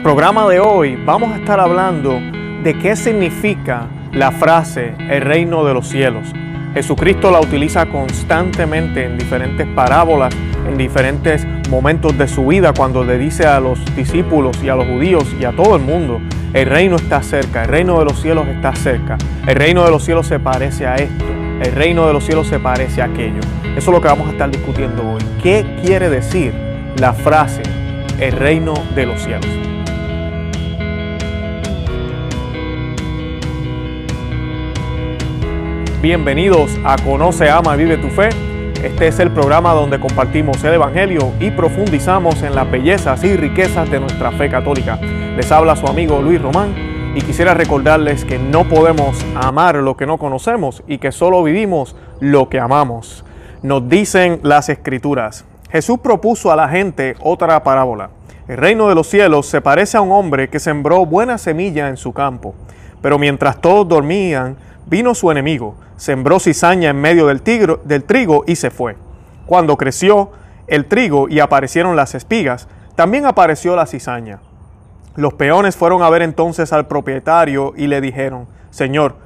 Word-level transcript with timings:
programa 0.00 0.48
de 0.48 0.58
hoy 0.58 0.96
vamos 0.96 1.32
a 1.32 1.36
estar 1.36 1.60
hablando 1.60 2.18
de 2.64 2.78
qué 2.80 2.96
significa 2.96 3.86
la 4.12 4.32
frase 4.32 4.94
el 4.98 5.20
reino 5.20 5.64
de 5.64 5.74
los 5.74 5.88
cielos. 5.88 6.32
Jesucristo 6.74 7.30
la 7.30 7.40
utiliza 7.40 7.86
constantemente 7.86 9.04
en 9.04 9.18
diferentes 9.18 9.66
parábolas, 9.68 10.34
en 10.68 10.76
diferentes 10.76 11.46
momentos 11.68 12.16
de 12.16 12.26
su 12.26 12.46
vida, 12.46 12.72
cuando 12.72 13.04
le 13.04 13.18
dice 13.18 13.46
a 13.46 13.60
los 13.60 13.78
discípulos 13.94 14.56
y 14.62 14.68
a 14.68 14.76
los 14.76 14.86
judíos 14.86 15.24
y 15.38 15.44
a 15.44 15.52
todo 15.52 15.76
el 15.76 15.82
mundo, 15.82 16.20
el 16.52 16.66
reino 16.66 16.96
está 16.96 17.22
cerca, 17.22 17.62
el 17.62 17.68
reino 17.68 17.98
de 17.98 18.04
los 18.04 18.20
cielos 18.20 18.48
está 18.48 18.74
cerca, 18.74 19.18
el 19.46 19.54
reino 19.54 19.84
de 19.84 19.90
los 19.90 20.04
cielos 20.04 20.26
se 20.26 20.40
parece 20.40 20.86
a 20.86 20.96
esto, 20.96 21.24
el 21.60 21.72
reino 21.72 22.06
de 22.06 22.12
los 22.12 22.24
cielos 22.24 22.46
se 22.48 22.58
parece 22.58 23.02
a 23.02 23.06
aquello. 23.06 23.40
Eso 23.76 23.90
es 23.90 23.94
lo 23.94 24.00
que 24.00 24.08
vamos 24.08 24.28
a 24.28 24.32
estar 24.32 24.50
discutiendo 24.50 25.02
hoy. 25.08 25.22
¿Qué 25.42 25.80
quiere 25.84 26.08
decir 26.08 26.52
la 26.98 27.12
frase 27.12 27.62
el 28.18 28.32
reino 28.32 28.74
de 28.94 29.06
los 29.06 29.22
cielos? 29.22 29.71
Bienvenidos 36.02 36.80
a 36.84 36.96
Conoce, 36.96 37.48
Ama, 37.48 37.76
Vive 37.76 37.96
tu 37.96 38.08
Fe. 38.08 38.28
Este 38.82 39.06
es 39.06 39.20
el 39.20 39.30
programa 39.30 39.72
donde 39.72 40.00
compartimos 40.00 40.64
el 40.64 40.74
Evangelio 40.74 41.30
y 41.38 41.52
profundizamos 41.52 42.42
en 42.42 42.56
las 42.56 42.68
bellezas 42.68 43.22
y 43.22 43.36
riquezas 43.36 43.88
de 43.88 44.00
nuestra 44.00 44.32
fe 44.32 44.50
católica. 44.50 44.98
Les 45.36 45.52
habla 45.52 45.76
su 45.76 45.86
amigo 45.86 46.20
Luis 46.20 46.42
Román 46.42 46.74
y 47.14 47.20
quisiera 47.20 47.54
recordarles 47.54 48.24
que 48.24 48.36
no 48.36 48.68
podemos 48.68 49.24
amar 49.36 49.76
lo 49.76 49.96
que 49.96 50.06
no 50.06 50.18
conocemos 50.18 50.82
y 50.88 50.98
que 50.98 51.12
solo 51.12 51.40
vivimos 51.44 51.94
lo 52.18 52.48
que 52.48 52.58
amamos. 52.58 53.24
Nos 53.62 53.88
dicen 53.88 54.40
las 54.42 54.70
escrituras. 54.70 55.44
Jesús 55.70 56.00
propuso 56.00 56.50
a 56.50 56.56
la 56.56 56.68
gente 56.68 57.14
otra 57.20 57.62
parábola. 57.62 58.10
El 58.48 58.56
reino 58.56 58.88
de 58.88 58.96
los 58.96 59.06
cielos 59.06 59.46
se 59.46 59.60
parece 59.60 59.98
a 59.98 60.00
un 60.00 60.10
hombre 60.10 60.50
que 60.50 60.58
sembró 60.58 61.06
buena 61.06 61.38
semilla 61.38 61.86
en 61.86 61.96
su 61.96 62.12
campo, 62.12 62.56
pero 63.00 63.20
mientras 63.20 63.60
todos 63.60 63.86
dormían, 63.86 64.56
vino 64.86 65.14
su 65.14 65.30
enemigo, 65.30 65.74
sembró 65.96 66.40
cizaña 66.40 66.90
en 66.90 67.00
medio 67.00 67.26
del, 67.26 67.42
trigo 67.42 68.44
y 68.46 68.56
se 68.56 68.70
fue. 68.70 68.96
Cuando 69.46 69.76
creció 69.76 70.30
el 70.66 70.86
trigo 70.86 71.28
y 71.28 71.40
aparecieron 71.40 71.96
las 71.96 72.14
espigas, 72.14 72.68
también 72.94 73.26
apareció 73.26 73.76
la 73.76 73.86
cizaña. 73.86 74.40
Los 75.14 75.34
peones 75.34 75.76
fueron 75.76 76.02
a 76.02 76.10
ver 76.10 76.22
entonces 76.22 76.72
al 76.72 76.86
propietario 76.86 77.74
y 77.76 77.86
le 77.86 78.00
dijeron, 78.00 78.46
Señor, 78.70 79.16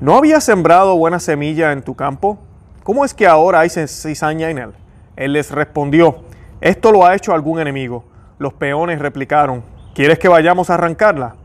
¿no 0.00 0.16
había 0.16 0.40
sembrado 0.40 0.96
buena 0.96 1.20
semilla 1.20 1.72
en 1.72 1.82
tu 1.82 1.94
campo? 1.94 2.38
¿Cómo 2.82 3.04
es 3.04 3.14
que 3.14 3.26
ahora 3.26 3.60
hay 3.60 3.70
cizaña 3.70 4.50
en 4.50 4.58
él? 4.58 4.70
Él 5.16 5.32
les 5.32 5.50
respondió, 5.50 6.24
esto 6.60 6.92
lo 6.92 7.06
ha 7.06 7.14
hecho 7.14 7.32
algún 7.32 7.60
enemigo. 7.60 8.04
Los 8.38 8.52
peones 8.52 8.98
replicaron, 8.98 9.62
¿quieres 9.94 10.18
que 10.18 10.28
vayamos 10.28 10.70
a 10.70 10.74
arrancarla? 10.74 11.36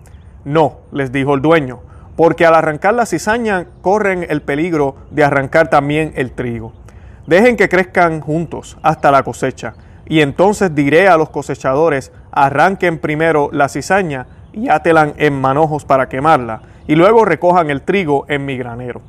No, 0.44 0.80
les 0.92 1.12
dijo 1.12 1.36
el 1.36 1.42
dueño, 1.42 1.82
porque 2.20 2.46
al 2.46 2.54
arrancar 2.54 2.96
la 2.96 3.06
cizaña 3.06 3.68
corren 3.82 4.26
el 4.28 4.42
peligro 4.42 4.98
de 5.10 5.24
arrancar 5.24 5.70
también 5.70 6.12
el 6.18 6.34
trigo. 6.34 6.74
Dejen 7.28 7.56
que 7.56 7.70
crezcan 7.70 8.20
juntos 8.20 8.78
hasta 8.84 9.10
la 9.10 9.24
cosecha, 9.24 9.76
y 10.06 10.20
entonces 10.20 10.76
diré 10.76 11.08
a 11.08 11.16
los 11.16 11.30
cosechadores, 11.30 12.12
arranquen 12.34 13.00
primero 13.00 13.50
la 13.54 13.70
cizaña 13.70 14.28
y 14.52 14.68
átelan 14.68 15.14
en 15.16 15.40
manojos 15.40 15.86
para 15.86 16.10
quemarla, 16.10 16.62
y 16.88 16.96
luego 16.96 17.24
recojan 17.24 17.70
el 17.70 17.84
trigo 17.84 18.26
en 18.28 18.46
mi 18.46 18.58
granero. 18.58 19.00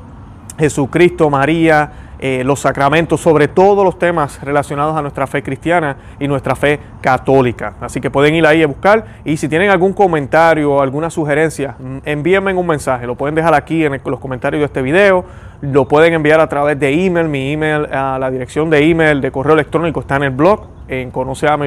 Jesucristo, 0.59 1.31
María, 1.31 2.08
eh, 2.21 2.43
los 2.45 2.61
sacramentos, 2.61 3.21
sobre 3.21 3.49
todos 3.49 3.85
los 3.85 3.99
temas 3.99 4.43
relacionados 4.43 4.97
a 4.97 5.03
nuestra 5.03 5.27
fe 5.27 5.43
cristiana 5.43 5.97
y 6.19 6.27
nuestra 6.27 6.57
fe 6.57 6.81
católica. 7.01 7.75
Así 7.81 8.01
que 8.01 8.11
pueden 8.11 8.35
ir 8.35 8.47
ahí 8.47 8.63
a 8.63 8.67
buscar 8.67 9.05
y 9.25 9.37
si 9.37 9.49
tienen 9.49 9.71
algún 9.71 9.93
comentario 9.93 10.73
o 10.73 10.83
alguna 10.83 11.11
sugerencia, 11.11 11.77
mm, 11.79 11.99
envíenme 12.05 12.55
un 12.55 12.67
mensaje. 12.67 13.07
Lo 13.07 13.15
pueden 13.15 13.35
dejar 13.35 13.55
aquí 13.55 13.85
en 13.85 14.01
los 14.05 14.21
comentarios 14.21 14.61
de 14.61 14.67
este 14.67 14.83
video, 14.83 15.25
lo 15.61 15.87
pueden 15.87 16.15
enviar 16.15 16.41
a 16.41 16.49
través 16.49 16.79
de 16.79 17.07
email. 17.07 17.29
Mi 17.29 17.53
email, 17.53 17.87
a 17.93 18.19
la 18.19 18.31
dirección 18.31 18.71
de 18.71 18.79
email 18.79 19.21
de 19.21 19.31
correo 19.31 19.55
electrónico 19.55 20.01
está 20.01 20.17
en 20.17 20.25
el 20.25 20.31
blog 20.31 20.78
en 20.89 21.11
conoceama 21.11 21.67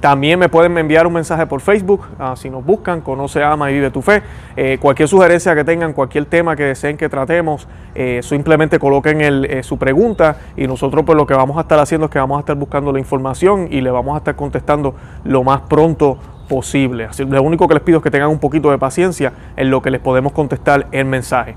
También 0.00 0.38
me 0.38 0.48
pueden 0.48 0.78
enviar 0.78 1.06
un 1.06 1.12
mensaje 1.12 1.46
por 1.46 1.60
Facebook, 1.60 2.06
ah, 2.18 2.34
si 2.36 2.50
nos 2.50 2.64
buscan, 2.64 3.00
Conoce, 3.00 3.42
Ama 3.42 3.70
y 3.70 3.74
Vive 3.74 3.90
tu 3.90 4.02
Fe. 4.02 4.22
Eh, 4.56 4.78
cualquier 4.80 5.08
sugerencia 5.08 5.54
que 5.54 5.64
tengan, 5.64 5.92
cualquier 5.92 6.26
tema 6.26 6.54
que 6.56 6.64
deseen 6.64 6.96
que 6.96 7.08
tratemos, 7.08 7.66
eh, 7.94 8.20
simplemente 8.22 8.78
coloquen 8.78 9.18
eh, 9.20 9.62
su 9.62 9.78
pregunta 9.78 10.36
y 10.56 10.66
nosotros 10.66 11.04
pues 11.04 11.16
lo 11.16 11.26
que 11.26 11.34
vamos 11.34 11.56
a 11.58 11.62
estar 11.62 11.78
haciendo 11.78 12.06
es 12.06 12.10
que 12.12 12.18
vamos 12.18 12.36
a 12.36 12.40
estar 12.40 12.56
buscando 12.56 12.92
la 12.92 12.98
información 12.98 13.68
y 13.70 13.80
le 13.80 13.90
vamos 13.90 14.14
a 14.14 14.18
estar 14.18 14.36
contestando 14.36 14.94
lo 15.24 15.42
más 15.42 15.62
pronto 15.62 16.18
posible. 16.48 17.04
Así, 17.04 17.24
lo 17.24 17.42
único 17.42 17.68
que 17.68 17.74
les 17.74 17.82
pido 17.82 17.98
es 17.98 18.04
que 18.04 18.10
tengan 18.10 18.30
un 18.30 18.38
poquito 18.38 18.70
de 18.70 18.78
paciencia 18.78 19.32
en 19.56 19.70
lo 19.70 19.82
que 19.82 19.90
les 19.90 20.00
podemos 20.00 20.32
contestar 20.32 20.86
el 20.92 21.04
mensaje. 21.04 21.56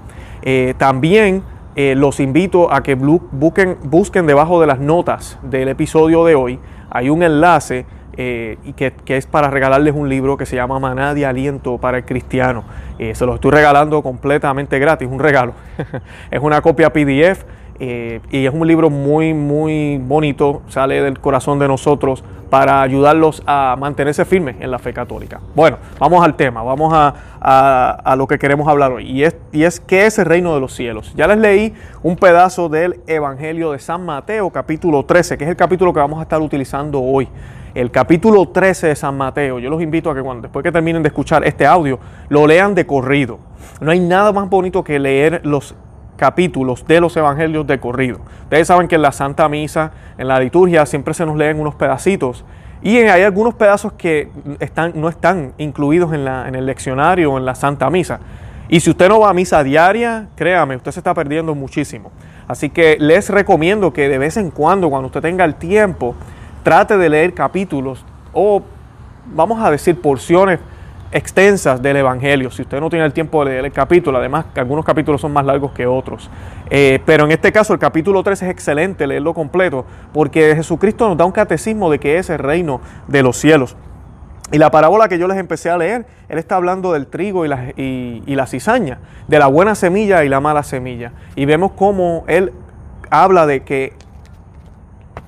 también 0.78 1.44
eh, 1.76 1.96
los 1.96 2.20
invito 2.20 2.74
a 2.74 2.84
que 2.84 2.96
busquen, 2.96 3.78
busquen 3.84 4.28
debajo 4.28 4.60
de 4.60 4.68
las 4.68 4.80
notas 4.80 5.40
del 5.44 5.70
episodio 5.70 6.26
de 6.26 6.36
hoy. 6.36 6.60
Hay 6.90 7.10
un 7.10 7.24
enlace 7.24 7.86
eh, 8.18 8.58
que, 8.76 9.18
es 9.18 9.26
para 9.26 9.50
regalarles 9.50 9.96
un 9.96 10.10
libro 10.10 10.36
que 10.36 10.46
se 10.46 10.58
llama 10.58 10.80
Maná 10.80 11.14
de 11.14 11.26
Aliento 11.26 11.78
para 11.78 11.98
el 11.98 12.06
Cristiano. 12.06 12.66
Eh, 13.00 13.16
se 13.16 13.26
lo 13.26 13.36
estoy 13.36 13.52
regalando 13.52 14.04
completamente 14.04 14.80
gratis, 14.80 15.08
un 15.10 15.20
regalo. 15.20 15.54
es 16.32 16.40
una 16.42 16.62
copia 16.62 16.92
PDF 16.92 17.46
eh, 17.84 18.22
y 18.30 18.46
es 18.46 18.54
un 18.54 18.68
libro 18.68 18.92
muy, 18.92 19.34
muy 19.34 19.98
bonito, 19.98 20.62
sale 20.68 21.02
del 21.02 21.20
corazón 21.20 21.58
de 21.58 21.68
nosotros 21.68 22.24
para 22.52 22.84
ayudarlos 22.84 23.42
a 23.48 23.76
mantenerse 23.76 24.24
firmes 24.24 24.58
en 24.60 24.70
la 24.70 24.78
fe 24.78 24.94
católica. 24.94 25.40
Bueno, 25.56 25.78
vamos 25.98 26.24
al 26.24 26.36
tema, 26.36 26.62
vamos 26.62 26.94
a, 26.94 28.16
lo 28.16 28.28
que 28.28 28.38
queremos 28.38 28.68
hablar 28.68 28.92
hoy, 28.92 29.10
y 29.10 29.24
es, 29.24 29.36
y 29.52 29.64
es 29.64 29.80
qué 29.80 30.06
es 30.06 30.20
el 30.20 30.26
reino 30.26 30.54
de 30.54 30.60
los 30.60 30.76
cielos. 30.76 31.12
Ya 31.16 31.26
les 31.26 31.40
leí 31.40 31.74
un 32.04 32.18
pedazo 32.18 32.70
del 32.70 33.00
Evangelio 33.08 33.72
de 33.72 33.80
San 33.80 34.06
Mateo, 34.06 34.52
capítulo 34.52 35.04
13, 35.04 35.40
que 35.40 35.46
es 35.46 35.50
el 35.50 35.56
capítulo 35.56 35.92
que 35.92 36.02
vamos 36.02 36.20
a 36.20 36.22
estar 36.22 36.40
utilizando 36.40 37.02
hoy. 37.02 37.28
El 37.74 37.90
capítulo 37.90 38.48
13 38.48 38.90
de 38.90 38.96
San 38.96 39.18
Mateo, 39.18 39.58
yo 39.58 39.72
los 39.72 39.82
invito 39.82 40.12
a 40.12 40.14
que 40.14 40.22
cuando, 40.22 40.44
después 40.44 40.62
que 40.62 40.72
terminen 40.72 41.02
de 41.02 41.08
escuchar 41.08 41.44
este 41.46 41.66
audio, 41.66 41.98
lo 42.30 42.46
lean 42.46 42.76
de 42.76 42.86
corrido. 42.86 43.40
No 43.80 43.90
hay 43.90 44.00
nada 44.00 44.32
más 44.32 44.48
bonito 44.52 44.84
que 44.84 45.00
leer 45.00 45.42
los 45.46 45.74
capítulos 46.22 46.86
de 46.86 47.02
los 47.02 47.18
evangelios 47.18 47.66
de 47.66 47.80
corrido. 47.80 48.20
Ustedes 48.44 48.68
saben 48.68 48.88
que 48.88 48.94
en 48.94 49.02
la 49.02 49.12
Santa 49.12 49.50
Misa, 49.50 49.92
en 50.20 50.28
la 50.28 50.40
liturgia, 50.40 50.86
siempre 50.86 51.16
se 51.16 51.26
nos 51.26 51.36
leen 51.36 51.60
unos 51.60 51.74
pedacitos 51.74 52.46
y 52.84 52.98
hay 52.98 53.24
algunos 53.24 53.56
pedazos 53.56 53.94
que 53.94 54.30
están, 54.60 54.92
no 54.94 55.10
están 55.10 55.54
incluidos 55.58 56.14
en, 56.14 56.24
la, 56.24 56.48
en 56.48 56.54
el 56.54 56.68
leccionario 56.68 57.34
o 57.34 57.40
en 57.40 57.46
la 57.46 57.56
Santa 57.56 57.90
Misa. 57.90 58.20
Y 58.70 58.82
si 58.82 58.92
usted 58.92 59.10
no 59.10 59.20
va 59.20 59.32
a 59.32 59.34
misa 59.34 59.64
diaria, 59.64 60.28
créame, 60.36 60.76
usted 60.76 60.92
se 60.92 61.00
está 61.00 61.16
perdiendo 61.16 61.56
muchísimo. 61.56 62.12
Así 62.48 62.70
que 62.70 62.98
les 63.00 63.28
recomiendo 63.30 63.92
que 63.92 64.08
de 64.08 64.20
vez 64.20 64.38
en 64.38 64.52
cuando, 64.52 64.92
cuando 64.92 65.08
usted 65.08 65.22
tenga 65.22 65.44
el 65.44 65.56
tiempo, 65.56 66.14
trate 66.62 67.00
de 67.00 67.10
leer 67.10 67.34
capítulos 67.34 68.06
o, 68.32 68.62
vamos 69.34 69.60
a 69.60 69.72
decir, 69.72 70.00
porciones 70.00 70.60
extensas 71.12 71.82
del 71.82 71.98
Evangelio. 71.98 72.52
Si 72.52 72.62
usted 72.62 72.80
no 72.80 72.90
tiene 72.90 73.06
el 73.06 73.14
tiempo 73.14 73.44
de 73.44 73.52
leer 73.52 73.66
el 73.66 73.72
capítulo, 73.72 74.18
además 74.18 74.46
algunos 74.56 74.86
capítulos 74.86 75.22
son 75.22 75.34
más 75.34 75.46
largos 75.46 75.72
que 75.72 75.86
otros. 75.86 76.30
Eh, 76.70 77.00
pero 77.06 77.26
en 77.26 77.32
este 77.32 77.52
caso 77.52 77.74
el 77.74 77.80
capítulo 77.80 78.24
3 78.24 78.44
es 78.44 78.50
excelente 78.50 79.06
leerlo 79.06 79.34
completo 79.34 79.86
porque 80.14 80.56
Jesucristo 80.56 81.08
nos 81.08 81.18
da 81.18 81.26
un 81.26 81.32
catecismo 81.32 81.92
de 81.92 82.00
que 82.00 82.18
es 82.18 82.30
el 82.30 82.40
reino 82.40 82.82
de 83.08 83.24
los 83.24 83.38
cielos. 83.38 83.76
Y 84.54 84.58
la 84.58 84.70
parábola 84.70 85.08
que 85.08 85.18
yo 85.18 85.28
les 85.28 85.38
empecé 85.38 85.70
a 85.70 85.78
leer, 85.78 86.06
él 86.28 86.38
está 86.38 86.58
hablando 86.58 86.92
del 86.92 87.08
trigo 87.08 87.46
y 87.46 87.48
la, 87.48 87.72
y, 87.78 88.22
y 88.26 88.36
la 88.36 88.48
cizaña, 88.48 89.00
de 89.28 89.40
la 89.40 89.48
buena 89.48 89.76
semilla 89.76 90.26
y 90.26 90.30
la 90.30 90.42
mala 90.42 90.64
semilla. 90.64 91.14
Y 91.36 91.46
vemos 91.46 91.72
cómo 91.72 92.26
él 92.28 92.52
habla 93.10 93.46
de 93.46 93.64
que 93.64 93.94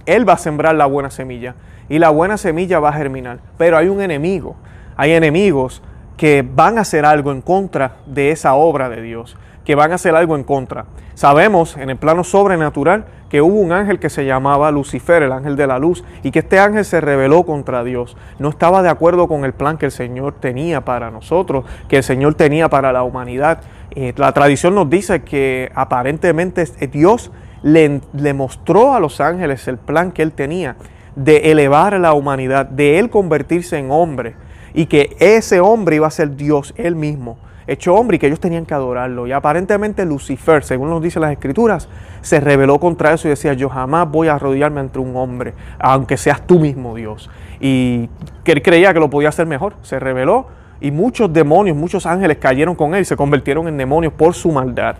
él 0.05 0.27
va 0.27 0.33
a 0.33 0.37
sembrar 0.37 0.75
la 0.75 0.85
buena 0.85 1.09
semilla 1.09 1.55
y 1.87 1.99
la 1.99 2.09
buena 2.09 2.37
semilla 2.37 2.79
va 2.79 2.89
a 2.89 2.93
germinar. 2.93 3.39
Pero 3.57 3.77
hay 3.77 3.87
un 3.87 4.01
enemigo 4.01 4.55
hay 4.97 5.11
enemigos 5.11 5.81
que 6.17 6.47
van 6.47 6.77
a 6.77 6.81
hacer 6.81 7.05
algo 7.05 7.31
en 7.31 7.41
contra 7.41 7.97
de 8.05 8.31
esa 8.31 8.53
obra 8.53 8.89
de 8.89 9.01
Dios, 9.01 9.35
que 9.65 9.75
van 9.75 9.91
a 9.91 9.95
hacer 9.95 10.15
algo 10.15 10.35
en 10.35 10.43
contra. 10.43 10.85
Sabemos 11.15 11.77
en 11.77 11.89
el 11.89 11.97
plano 11.97 12.23
sobrenatural 12.23 13.05
que 13.29 13.41
hubo 13.41 13.59
un 13.59 13.71
ángel 13.71 13.99
que 13.99 14.09
se 14.09 14.25
llamaba 14.25 14.71
Lucifer, 14.71 15.23
el 15.23 15.31
ángel 15.31 15.55
de 15.55 15.67
la 15.67 15.79
luz, 15.79 16.03
y 16.21 16.31
que 16.31 16.39
este 16.39 16.59
ángel 16.59 16.85
se 16.85 17.01
rebeló 17.01 17.43
contra 17.43 17.83
Dios. 17.83 18.15
No 18.39 18.49
estaba 18.49 18.83
de 18.83 18.89
acuerdo 18.89 19.27
con 19.27 19.43
el 19.43 19.53
plan 19.53 19.77
que 19.77 19.87
el 19.87 19.91
Señor 19.91 20.35
tenía 20.39 20.81
para 20.81 21.09
nosotros, 21.09 21.65
que 21.87 21.97
el 21.97 22.03
Señor 22.03 22.35
tenía 22.35 22.69
para 22.69 22.91
la 22.91 23.03
humanidad. 23.03 23.61
Eh, 23.91 24.13
la 24.17 24.31
tradición 24.33 24.75
nos 24.75 24.89
dice 24.89 25.23
que 25.23 25.71
aparentemente 25.73 26.63
Dios 26.91 27.31
le, 27.63 28.01
le 28.13 28.33
mostró 28.33 28.93
a 28.93 28.99
los 28.99 29.19
ángeles 29.19 29.67
el 29.67 29.77
plan 29.77 30.11
que 30.11 30.21
él 30.21 30.31
tenía 30.31 30.75
de 31.15 31.51
elevar 31.51 31.93
a 31.93 31.99
la 31.99 32.13
humanidad, 32.13 32.65
de 32.65 32.99
él 32.99 33.09
convertirse 33.09 33.77
en 33.77 33.91
hombre 33.91 34.35
y 34.73 34.87
que 34.87 35.15
ese 35.19 35.59
hombre 35.59 35.97
iba 35.97 36.07
a 36.07 36.11
ser 36.11 36.35
Dios, 36.35 36.73
él 36.77 36.95
mismo, 36.95 37.37
hecho 37.67 37.95
hombre 37.95 38.17
y 38.17 38.19
que 38.19 38.27
ellos 38.27 38.39
tenían 38.39 38.65
que 38.65 38.73
adorarlo. 38.73 39.27
Y 39.27 39.31
aparentemente 39.31 40.05
Lucifer, 40.05 40.63
según 40.63 40.89
nos 40.89 41.01
dicen 41.01 41.21
las 41.21 41.31
escrituras, 41.31 41.87
se 42.21 42.39
rebeló 42.39 42.79
contra 42.79 43.13
eso 43.13 43.27
y 43.27 43.31
decía, 43.31 43.53
yo 43.53 43.69
jamás 43.69 44.09
voy 44.09 44.27
a 44.27 44.35
arrodillarme 44.35 44.79
ante 44.79 44.99
un 44.99 45.15
hombre, 45.15 45.53
aunque 45.79 46.17
seas 46.17 46.45
tú 46.45 46.59
mismo 46.59 46.95
Dios. 46.95 47.29
Y 47.59 48.09
que 48.43 48.53
él 48.53 48.61
creía 48.61 48.93
que 48.93 48.99
lo 48.99 49.09
podía 49.09 49.29
hacer 49.29 49.45
mejor, 49.45 49.75
se 49.81 49.99
rebeló 49.99 50.47
y 50.81 50.91
muchos 50.91 51.31
demonios, 51.31 51.77
muchos 51.77 52.05
ángeles 52.05 52.37
cayeron 52.37 52.75
con 52.75 52.93
él 52.93 53.01
y 53.01 53.05
se 53.05 53.15
convirtieron 53.15 53.67
en 53.67 53.77
demonios 53.77 54.13
por 54.13 54.33
su 54.33 54.51
maldad. 54.51 54.97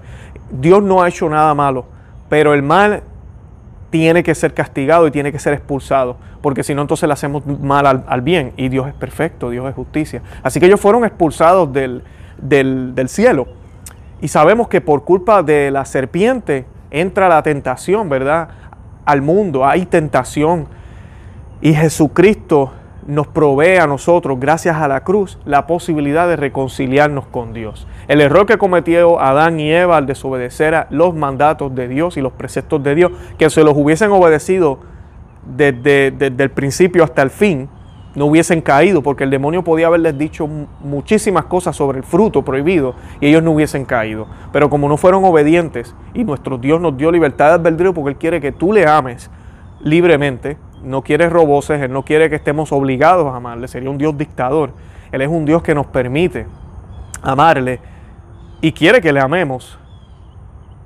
Dios 0.50 0.82
no 0.82 1.02
ha 1.02 1.10
hecho 1.10 1.30
nada 1.30 1.54
malo, 1.54 1.86
pero 2.30 2.54
el 2.54 2.64
mal 2.64 3.04
tiene 3.94 4.24
que 4.24 4.34
ser 4.34 4.56
castigado 4.56 5.06
y 5.06 5.12
tiene 5.12 5.32
que 5.32 5.38
ser 5.38 5.54
expulsado, 5.54 6.18
porque 6.42 6.64
si 6.64 6.74
no 6.74 6.82
entonces 6.82 7.06
le 7.06 7.14
hacemos 7.14 7.46
mal 7.46 7.86
al, 8.08 8.22
bien 8.24 8.52
y 8.58 8.68
Dios 8.70 8.88
es 8.88 8.96
perfecto, 8.96 9.52
Dios 9.52 9.70
es 9.70 9.76
justicia. 9.76 10.24
Así 10.42 10.60
que 10.60 10.66
ellos 10.66 10.82
fueron 10.82 11.06
expulsados 11.06 11.72
del, 11.72 12.02
del, 12.40 13.08
cielo. 13.08 13.46
Y 14.20 14.30
sabemos 14.30 14.68
que 14.68 14.82
por 14.82 15.04
culpa 15.04 15.44
de 15.44 15.70
la 15.70 15.86
serpiente 15.86 16.66
entra 16.90 17.30
la 17.30 17.44
tentación, 17.44 18.10
¿verdad? 18.10 18.48
Al 19.06 19.22
mundo, 19.22 19.64
hay 19.64 19.86
tentación. 19.86 20.66
Y 21.62 21.76
Jesucristo 21.76 22.74
nos 23.08 23.28
provee 23.28 23.78
a 23.78 23.88
nosotros, 23.88 24.40
gracias 24.40 24.78
a 24.78 24.88
la 24.88 25.04
cruz, 25.04 25.38
la 25.46 25.68
posibilidad 25.68 26.28
de 26.28 26.36
reconciliarnos 26.36 27.26
con 27.28 27.54
Dios. 27.54 27.88
El 28.08 28.22
error 28.22 28.46
que 28.46 28.58
cometió 28.58 29.20
Adán 29.20 29.60
y 29.60 29.72
Eva 29.72 29.98
al 29.98 30.06
desobedecer 30.06 30.76
a 30.76 30.88
los 30.90 31.14
mandatos 31.14 31.74
de 31.76 31.88
Dios 31.88 32.18
y 32.18 32.22
los 32.22 32.34
preceptos 32.34 32.84
de 32.84 32.96
Dios, 32.96 33.12
que 33.38 33.50
se 33.50 33.64
los 33.64 33.76
hubiesen 33.76 34.12
obedecido 34.12 34.80
desde, 35.46 36.12
desde 36.12 36.44
el 36.44 36.52
principio 36.52 37.04
hasta 37.04 37.22
el 37.22 37.30
fin, 37.30 37.70
no 38.16 38.26
hubiesen 38.26 38.62
caído, 38.62 39.02
porque 39.02 39.24
el 39.24 39.32
demonio 39.32 39.64
podía 39.64 39.88
haberles 39.88 40.18
dicho 40.18 40.48
muchísimas 40.48 41.46
cosas 41.46 41.76
sobre 41.76 41.98
el 41.98 42.04
fruto 42.04 42.44
prohibido 42.44 42.96
y 43.20 43.28
ellos 43.28 43.42
no 43.42 43.52
hubiesen 43.52 43.86
caído. 43.86 44.28
Pero 44.52 44.70
como 44.70 44.88
no 44.88 44.98
fueron 44.98 45.26
obedientes 45.26 45.96
y 46.14 46.24
nuestro 46.24 46.58
Dios 46.58 46.80
nos 46.80 46.96
dio 46.96 47.12
libertad 47.12 47.48
de 47.48 47.54
albedrío 47.54 47.94
porque 47.94 48.12
Él 48.12 48.18
quiere 48.18 48.42
que 48.42 48.52
tú 48.52 48.72
le 48.72 48.86
ames 48.86 49.32
libremente, 49.82 50.58
no 50.84 51.02
quiere 51.02 51.30
roboses, 51.30 51.82
Él 51.82 51.92
no 51.92 52.04
quiere 52.04 52.30
que 52.30 52.36
estemos 52.36 52.72
obligados 52.72 53.34
a 53.34 53.38
amarle, 53.38 53.68
sería 53.68 53.90
un 53.90 53.98
Dios 53.98 54.18
dictador. 54.18 54.72
Él 55.12 55.22
es 55.22 55.28
un 55.28 55.46
Dios 55.46 55.62
que 55.62 55.76
nos 55.76 55.86
permite 55.88 56.48
amarle 57.22 57.80
y 58.62 58.72
quiere 58.72 59.02
que 59.02 59.14
le 59.14 59.20
amemos. 59.20 59.78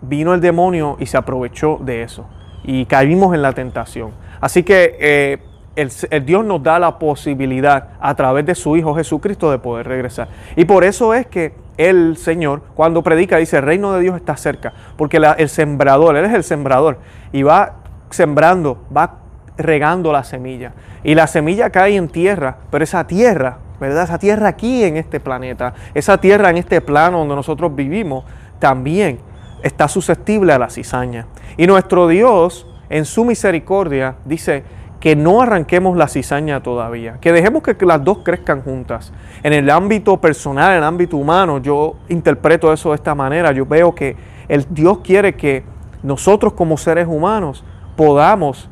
Vino 0.02 0.34
el 0.34 0.42
demonio 0.42 0.98
y 1.00 1.06
se 1.06 1.18
aprovechó 1.18 1.80
de 1.82 2.04
eso 2.04 2.28
y 2.64 2.86
caímos 2.86 3.34
en 3.34 3.42
la 3.42 3.54
tentación. 3.54 4.12
Así 4.40 4.64
que 4.64 4.98
eh, 5.00 5.38
el, 5.76 6.26
Dios 6.26 6.44
nos 6.46 6.62
da 6.62 6.78
la 6.80 7.00
posibilidad 7.00 7.90
a 8.00 8.16
través 8.16 8.46
de 8.46 8.56
su 8.56 8.76
Hijo 8.76 8.96
Jesucristo 8.96 9.50
de 9.50 9.60
poder 9.60 9.88
regresar. 9.88 10.28
Y 10.56 10.66
por 10.66 10.84
eso 10.84 11.14
es 11.14 11.28
que 11.28 11.54
el 11.78 12.18
Señor, 12.18 12.64
cuando 12.76 13.04
predica, 13.04 13.38
dice, 13.38 13.58
el 13.58 13.64
reino 13.64 13.94
de 13.94 14.02
Dios 14.02 14.16
está 14.16 14.36
cerca, 14.36 14.74
porque 14.98 15.18
el 15.38 15.50
sembrador, 15.50 16.18
Él 16.18 16.26
es 16.26 16.34
el 16.34 16.44
sembrador, 16.44 16.98
y 17.32 17.44
va 17.44 17.76
sembrando, 18.10 18.84
va 18.96 19.20
regando 19.58 20.12
la 20.12 20.24
semilla. 20.24 20.74
Y 21.04 21.16
la 21.16 21.28
semilla 21.28 21.70
cae 21.70 21.96
en 21.96 22.08
tierra, 22.08 22.58
pero 22.70 22.84
esa 22.84 23.06
tierra, 23.08 23.58
¿verdad? 23.80 24.04
Esa 24.04 24.20
tierra 24.20 24.50
aquí 24.50 24.84
en 24.84 24.98
este 24.98 25.20
planeta, 25.20 25.74
esa 25.94 26.18
tierra 26.20 26.50
en 26.50 26.58
este 26.58 26.82
plano 26.82 27.20
donde 27.20 27.36
nosotros 27.36 27.76
vivimos, 27.76 28.24
también 28.60 29.20
está 29.64 29.88
susceptible 29.88 30.54
a 30.54 30.60
la 30.60 30.70
cizaña. 30.70 31.28
Y 31.58 31.68
nuestro 31.68 32.08
Dios, 32.08 32.68
en 32.90 33.06
su 33.06 33.26
misericordia, 33.26 34.16
dice 34.26 34.64
que 35.00 35.16
no 35.16 35.42
arranquemos 35.42 35.96
la 35.96 36.08
cizaña 36.08 36.62
todavía, 36.64 37.18
que 37.22 37.32
dejemos 37.32 37.62
que 37.62 37.86
las 37.86 38.04
dos 38.04 38.20
crezcan 38.24 38.62
juntas. 38.62 39.14
En 39.44 39.54
el 39.54 39.70
ámbito 39.70 40.18
personal, 40.18 40.72
en 40.72 40.78
el 40.80 40.84
ámbito 40.84 41.18
humano, 41.18 41.60
yo 41.60 41.96
interpreto 42.10 42.74
eso 42.74 42.90
de 42.90 42.96
esta 42.96 43.14
manera. 43.14 43.52
Yo 43.52 43.66
veo 43.66 43.94
que 43.94 44.16
el 44.48 44.66
Dios 44.70 45.00
quiere 45.04 45.36
que 45.36 45.64
nosotros 46.02 46.54
como 46.54 46.78
seres 46.78 47.08
humanos 47.08 47.64
podamos 47.96 48.70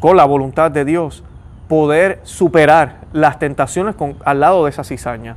con 0.00 0.16
la 0.16 0.24
voluntad 0.24 0.70
de 0.70 0.84
Dios, 0.84 1.24
poder 1.68 2.20
superar 2.24 3.00
las 3.12 3.38
tentaciones 3.38 3.94
con, 3.94 4.16
al 4.24 4.40
lado 4.40 4.64
de 4.64 4.70
esa 4.70 4.84
cizaña. 4.84 5.36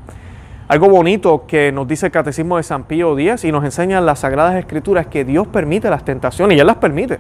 Algo 0.68 0.90
bonito 0.90 1.46
que 1.48 1.72
nos 1.72 1.88
dice 1.88 2.08
el 2.08 2.12
Catecismo 2.12 2.58
de 2.58 2.64
San 2.64 2.84
Pío 2.84 3.18
X 3.18 3.46
y 3.46 3.52
nos 3.52 3.64
enseñan 3.64 4.06
las 4.06 4.20
Sagradas 4.20 4.56
Escrituras 4.56 5.08
que 5.08 5.24
Dios 5.24 5.48
permite 5.48 5.90
las 5.90 6.04
tentaciones 6.04 6.58
y 6.58 6.60
Él 6.60 6.68
las 6.68 6.76
permite. 6.76 7.20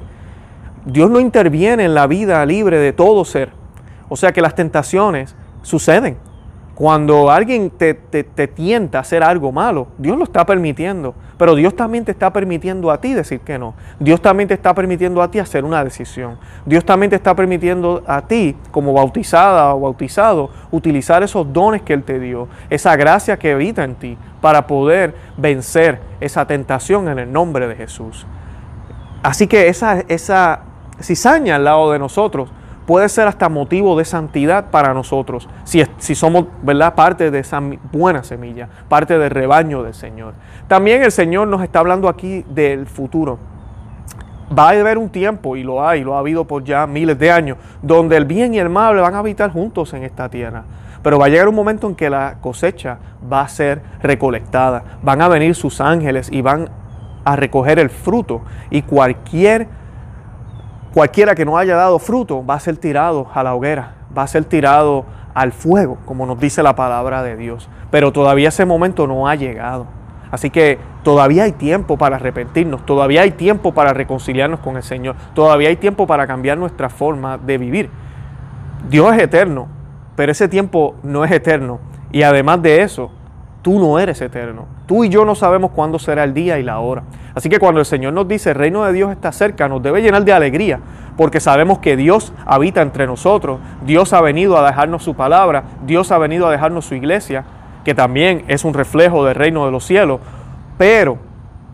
Dios 0.86 1.10
no 1.10 1.20
interviene 1.20 1.86
en 1.86 1.94
la 1.94 2.08
vida 2.08 2.46
libre 2.46 2.78
de 2.78 2.92
todo 2.92 3.24
ser. 3.24 3.52
O 4.10 4.18
sea 4.18 4.34
que 4.34 4.42
las 4.42 4.56
tentaciones 4.56 5.36
suceden. 5.62 6.18
Cuando 6.78 7.32
alguien 7.32 7.72
te, 7.72 7.96
tienta 7.96 9.00
a 9.00 9.02
hacer 9.02 9.24
algo 9.24 9.52
malo, 9.52 9.88
Dios 9.98 10.16
lo 10.16 10.24
está 10.24 10.46
permitiendo. 10.46 11.16
Pero 11.36 11.56
Dios 11.56 11.76
también 11.76 12.06
te 12.06 12.12
está 12.12 12.32
permitiendo 12.32 12.92
a 12.92 13.02
ti 13.02 13.16
decir 13.16 13.40
que 13.40 13.58
no. 13.58 13.74
Dios 14.00 14.22
también 14.22 14.48
te 14.48 14.54
está 14.54 14.76
permitiendo 14.76 15.24
a 15.24 15.32
ti 15.32 15.40
hacer 15.40 15.66
una 15.66 15.84
decisión. 15.84 16.38
Dios 16.68 16.86
también 16.86 17.10
te 17.10 17.16
está 17.16 17.36
permitiendo 17.36 18.04
a 18.06 18.22
ti, 18.22 18.56
como 18.70 18.94
bautizada 18.94 19.74
o 19.74 19.80
bautizado, 19.80 20.52
utilizar 20.70 21.24
esos 21.24 21.52
dones 21.52 21.82
que 21.82 21.94
Él 21.94 22.04
te 22.04 22.20
dio, 22.20 22.48
esa 22.70 22.96
gracia 22.96 23.40
que 23.40 23.54
habita 23.54 23.84
en 23.84 23.96
ti, 23.96 24.16
para 24.40 24.68
poder 24.68 25.16
vencer 25.36 26.00
esa 26.20 26.46
tentación 26.46 27.10
en 27.10 27.18
el 27.18 27.34
nombre 27.34 27.68
de 27.68 27.76
Jesús. 27.76 28.28
Así 29.24 29.48
que 29.48 29.68
esa, 29.68 30.02
esa 30.08 30.60
cizaña 31.02 31.56
al 31.56 31.64
lado 31.64 31.92
de 31.92 31.98
nosotros 31.98 32.52
puede 32.88 33.10
ser 33.10 33.28
hasta 33.28 33.50
motivo 33.50 33.98
de 33.98 34.06
santidad 34.06 34.72
para 34.72 34.94
nosotros, 34.94 35.48
si, 35.66 35.84
si 35.98 36.16
somos 36.16 36.46
¿verdad? 36.64 36.96
parte 36.96 37.30
de 37.30 37.40
esa 37.40 37.62
buena 37.92 38.24
semilla, 38.24 38.70
parte 38.88 39.20
del 39.20 39.30
rebaño 39.30 39.84
del 39.84 39.94
Señor. 39.94 40.34
También 40.68 41.04
el 41.04 41.12
Señor 41.12 41.50
nos 41.50 41.62
está 41.62 41.80
hablando 41.80 42.08
aquí 42.08 42.46
del 42.50 42.88
futuro. 42.88 43.38
Va 44.58 44.70
a 44.70 44.72
haber 44.72 44.98
un 44.98 45.10
tiempo, 45.10 45.58
y 45.58 45.64
lo 45.64 45.86
hay, 45.86 46.06
lo 46.06 46.16
ha 46.16 46.20
habido 46.20 46.46
por 46.46 46.64
ya 46.64 46.88
miles 46.88 47.20
de 47.20 47.30
años, 47.30 47.58
donde 47.82 48.16
el 48.16 48.24
bien 48.24 48.54
y 48.54 48.60
el 48.60 48.70
mal 48.70 48.96
van 48.96 49.14
a 49.14 49.20
habitar 49.20 49.52
juntos 49.52 49.94
en 49.94 50.04
esta 50.04 50.30
tierra. 50.30 50.64
Pero 51.04 51.20
va 51.20 51.26
a 51.26 51.30
llegar 51.30 51.50
un 51.50 51.56
momento 51.56 51.88
en 51.88 51.96
que 51.96 52.10
la 52.10 52.38
cosecha 52.40 53.00
va 53.32 53.42
a 53.42 53.50
ser 53.50 53.82
recolectada. 54.02 54.84
Van 55.04 55.22
a 55.22 55.28
venir 55.28 55.56
sus 55.56 55.82
ángeles 55.82 56.30
y 56.32 56.42
van 56.42 56.70
a 57.26 57.36
recoger 57.36 57.80
el 57.80 57.90
fruto. 57.90 58.42
Y 58.70 58.84
cualquier 58.84 59.68
Cualquiera 60.98 61.36
que 61.36 61.46
no 61.46 61.60
haya 61.60 61.76
dado 61.76 62.00
fruto 62.00 62.44
va 62.44 62.56
a 62.56 62.60
ser 62.60 62.76
tirado 62.78 63.28
a 63.32 63.44
la 63.44 63.54
hoguera, 63.54 63.98
va 64.18 64.24
a 64.24 64.28
ser 64.28 64.46
tirado 64.46 65.06
al 65.36 65.52
fuego, 65.52 66.00
como 66.08 66.26
nos 66.26 66.40
dice 66.40 66.64
la 66.64 66.76
palabra 66.76 67.22
de 67.22 67.38
Dios. 67.38 67.70
Pero 67.92 68.12
todavía 68.12 68.50
ese 68.50 68.66
momento 68.66 69.06
no 69.06 69.28
ha 69.28 69.36
llegado. 69.36 69.86
Así 70.32 70.50
que 70.50 70.80
todavía 71.04 71.44
hay 71.44 71.52
tiempo 71.52 72.00
para 72.00 72.16
arrepentirnos, 72.16 72.84
todavía 72.84 73.22
hay 73.22 73.30
tiempo 73.30 73.76
para 73.76 73.94
reconciliarnos 73.94 74.60
con 74.60 74.76
el 74.76 74.82
Señor, 74.82 75.16
todavía 75.36 75.70
hay 75.70 75.76
tiempo 75.76 76.08
para 76.08 76.26
cambiar 76.26 76.58
nuestra 76.58 76.90
forma 76.90 77.38
de 77.38 77.60
vivir. 77.60 77.92
Dios 78.90 79.14
es 79.14 79.22
eterno, 79.22 79.68
pero 80.16 80.32
ese 80.32 80.48
tiempo 80.48 80.96
no 81.04 81.24
es 81.24 81.32
eterno. 81.32 81.80
Y 82.12 82.24
además 82.24 82.64
de 82.64 82.82
eso, 82.82 83.12
Tú 83.62 83.80
no 83.80 84.00
eres 84.00 84.22
eterno. 84.22 84.66
Tú 84.86 85.04
y 85.04 85.10
yo 85.10 85.26
no 85.26 85.36
sabemos 85.36 85.72
cuándo 85.72 86.00
será 86.00 86.24
el 86.24 86.34
día 86.34 86.60
y 86.60 86.64
la 86.64 86.80
hora. 86.80 87.04
Así 87.36 87.50
que 87.50 87.60
cuando 87.60 87.80
el 87.80 87.86
Señor 87.86 88.14
nos 88.14 88.28
dice 88.28 88.50
el 88.50 88.56
reino 88.56 88.84
de 88.86 88.94
Dios 88.94 89.12
está 89.12 89.32
cerca, 89.32 89.68
nos 89.68 89.84
debe 89.84 90.02
llenar 90.02 90.24
de 90.24 90.34
alegría, 90.34 90.80
porque 91.18 91.40
sabemos 91.40 91.80
que 91.80 91.96
Dios 91.96 92.34
habita 92.46 92.82
entre 92.82 93.06
nosotros, 93.06 93.60
Dios 93.86 94.14
ha 94.14 94.22
venido 94.22 94.58
a 94.58 94.66
dejarnos 94.66 95.04
su 95.04 95.16
palabra, 95.16 95.64
Dios 95.86 96.12
ha 96.12 96.18
venido 96.18 96.48
a 96.48 96.52
dejarnos 96.52 96.86
su 96.86 96.96
iglesia, 96.96 97.46
que 97.84 97.94
también 97.94 98.44
es 98.48 98.66
un 98.66 98.74
reflejo 98.74 99.24
del 99.26 99.36
reino 99.36 99.66
de 99.66 99.72
los 99.72 99.86
cielos, 99.86 100.20
pero 100.78 101.18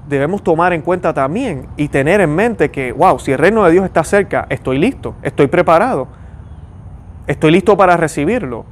debemos 0.08 0.44
tomar 0.44 0.74
en 0.74 0.82
cuenta 0.82 1.14
también 1.14 1.68
y 1.78 1.88
tener 1.88 2.22
en 2.22 2.36
mente 2.36 2.72
que, 2.72 2.92
wow, 2.92 3.20
si 3.20 3.32
el 3.32 3.38
reino 3.38 3.64
de 3.64 3.72
Dios 3.72 3.86
está 3.86 4.04
cerca, 4.04 4.46
estoy 4.50 4.78
listo, 4.78 5.16
estoy 5.24 5.48
preparado, 5.48 6.08
estoy 7.28 7.52
listo 7.52 7.78
para 7.78 7.96
recibirlo. 7.98 8.66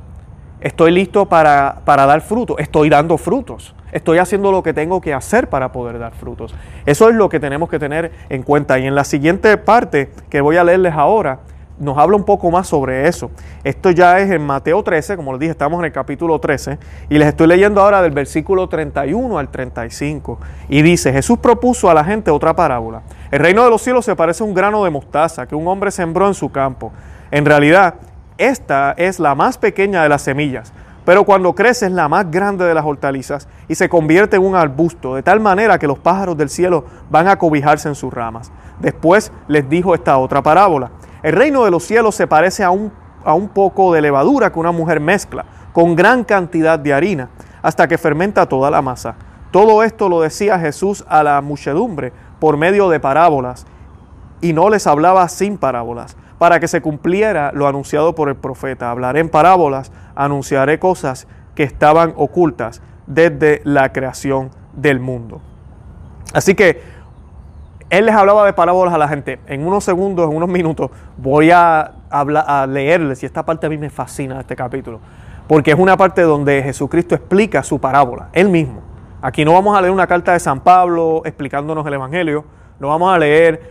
Estoy 0.61 0.91
listo 0.91 1.25
para, 1.25 1.81
para, 1.85 2.05
dar 2.05 2.21
frutos. 2.21 2.57
Estoy 2.59 2.89
dando 2.89 3.17
frutos. 3.17 3.75
Estoy 3.91 4.19
haciendo 4.19 4.51
lo 4.51 4.61
que 4.61 4.73
tengo 4.73 5.01
que 5.01 5.13
hacer 5.13 5.49
para 5.49 5.71
poder 5.71 5.97
dar 5.97 6.13
frutos. 6.13 6.53
Eso 6.85 7.09
es 7.09 7.15
lo 7.15 7.29
que 7.29 7.39
tenemos 7.39 7.67
que 7.67 7.79
tener 7.79 8.11
en 8.29 8.43
cuenta. 8.43 8.77
Y 8.77 8.85
en 8.85 8.93
la 8.93 9.03
siguiente 9.03 9.57
parte 9.57 10.11
que 10.29 10.39
voy 10.39 10.57
a 10.57 10.63
leerles 10.63 10.93
ahora, 10.93 11.39
nos 11.81 11.97
habla 11.97 12.15
un 12.15 12.23
poco 12.23 12.51
más 12.51 12.67
sobre 12.67 13.07
eso. 13.07 13.31
Esto 13.63 13.89
ya 13.89 14.19
es 14.19 14.29
en 14.29 14.45
Mateo 14.45 14.83
13, 14.83 15.17
como 15.17 15.31
les 15.33 15.39
dije, 15.39 15.51
estamos 15.51 15.79
en 15.79 15.85
el 15.85 15.91
capítulo 15.91 16.39
13. 16.39 16.77
Y 17.09 17.17
les 17.17 17.27
estoy 17.27 17.47
leyendo 17.47 17.81
ahora 17.81 18.03
del 18.03 18.11
versículo 18.11 18.69
31 18.69 19.39
al 19.39 19.49
35. 19.49 20.39
Y 20.69 20.83
dice, 20.83 21.11
Jesús 21.11 21.39
propuso 21.39 21.89
a 21.89 21.95
la 21.95 22.03
gente 22.03 22.29
otra 22.29 22.55
parábola. 22.55 23.01
El 23.31 23.39
reino 23.39 23.63
de 23.63 23.71
los 23.71 23.81
cielos 23.81 24.05
se 24.05 24.15
parece 24.15 24.43
a 24.43 24.45
un 24.45 24.53
grano 24.53 24.83
de 24.83 24.91
mostaza 24.91 25.47
que 25.47 25.55
un 25.55 25.67
hombre 25.67 25.89
sembró 25.89 26.27
en 26.27 26.35
su 26.35 26.51
campo. 26.51 26.91
En 27.31 27.45
realidad, 27.45 27.95
esta 28.37 28.93
es 28.97 29.19
la 29.19 29.35
más 29.35 29.57
pequeña 29.57 30.03
de 30.03 30.09
las 30.09 30.23
semillas, 30.23 30.73
pero 31.05 31.23
cuando 31.23 31.53
crece 31.53 31.87
es 31.87 31.91
la 31.91 32.07
más 32.07 32.29
grande 32.29 32.65
de 32.65 32.73
las 32.73 32.85
hortalizas 32.85 33.47
y 33.67 33.75
se 33.75 33.89
convierte 33.89 34.35
en 34.35 34.45
un 34.45 34.55
arbusto, 34.55 35.15
de 35.15 35.23
tal 35.23 35.39
manera 35.39 35.79
que 35.79 35.87
los 35.87 35.99
pájaros 35.99 36.37
del 36.37 36.49
cielo 36.49 36.85
van 37.09 37.27
a 37.27 37.37
cobijarse 37.37 37.89
en 37.89 37.95
sus 37.95 38.13
ramas. 38.13 38.51
Después 38.79 39.31
les 39.47 39.67
dijo 39.67 39.95
esta 39.95 40.17
otra 40.17 40.41
parábola. 40.41 40.91
El 41.23 41.33
reino 41.33 41.65
de 41.65 41.71
los 41.71 41.83
cielos 41.83 42.15
se 42.15 42.27
parece 42.27 42.63
a 42.63 42.71
un, 42.71 42.91
a 43.23 43.33
un 43.33 43.49
poco 43.49 43.93
de 43.93 44.01
levadura 44.01 44.51
que 44.51 44.59
una 44.59 44.71
mujer 44.71 44.99
mezcla 44.99 45.45
con 45.73 45.95
gran 45.95 46.23
cantidad 46.23 46.77
de 46.77 46.93
harina 46.93 47.29
hasta 47.61 47.87
que 47.87 47.97
fermenta 47.97 48.47
toda 48.47 48.69
la 48.69 48.81
masa. 48.81 49.15
Todo 49.51 49.83
esto 49.83 50.07
lo 50.07 50.21
decía 50.21 50.59
Jesús 50.59 51.03
a 51.07 51.23
la 51.23 51.41
muchedumbre 51.41 52.13
por 52.39 52.57
medio 52.57 52.89
de 52.89 52.99
parábolas 52.99 53.65
y 54.39 54.53
no 54.53 54.69
les 54.69 54.87
hablaba 54.87 55.27
sin 55.29 55.57
parábolas 55.57 56.15
para 56.41 56.59
que 56.59 56.67
se 56.67 56.81
cumpliera 56.81 57.51
lo 57.53 57.67
anunciado 57.67 58.15
por 58.15 58.27
el 58.27 58.35
profeta. 58.35 58.89
Hablaré 58.89 59.19
en 59.19 59.29
parábolas, 59.29 59.91
anunciaré 60.15 60.79
cosas 60.79 61.27
que 61.53 61.61
estaban 61.61 62.15
ocultas 62.15 62.81
desde 63.05 63.61
la 63.63 63.93
creación 63.93 64.49
del 64.73 64.99
mundo. 64.99 65.39
Así 66.33 66.55
que 66.55 66.81
él 67.91 68.07
les 68.07 68.15
hablaba 68.15 68.43
de 68.47 68.53
parábolas 68.53 68.91
a 68.91 68.97
la 68.97 69.07
gente. 69.07 69.39
En 69.45 69.67
unos 69.67 69.83
segundos, 69.83 70.31
en 70.31 70.35
unos 70.35 70.49
minutos, 70.49 70.89
voy 71.15 71.51
a, 71.51 71.91
hablar, 72.09 72.45
a 72.47 72.65
leerles, 72.65 73.21
y 73.21 73.27
esta 73.27 73.45
parte 73.45 73.67
a 73.67 73.69
mí 73.69 73.77
me 73.77 73.91
fascina 73.91 74.39
este 74.39 74.55
capítulo, 74.55 74.99
porque 75.47 75.69
es 75.69 75.77
una 75.77 75.95
parte 75.95 76.23
donde 76.23 76.63
Jesucristo 76.63 77.13
explica 77.13 77.61
su 77.61 77.79
parábola, 77.79 78.29
él 78.33 78.49
mismo. 78.49 78.81
Aquí 79.21 79.45
no 79.45 79.53
vamos 79.53 79.77
a 79.77 79.81
leer 79.81 79.93
una 79.93 80.07
carta 80.07 80.33
de 80.33 80.39
San 80.39 80.61
Pablo 80.61 81.21
explicándonos 81.23 81.85
el 81.85 81.93
Evangelio, 81.93 82.45
no 82.81 82.87
vamos 82.87 83.13
a 83.13 83.19
leer 83.19 83.61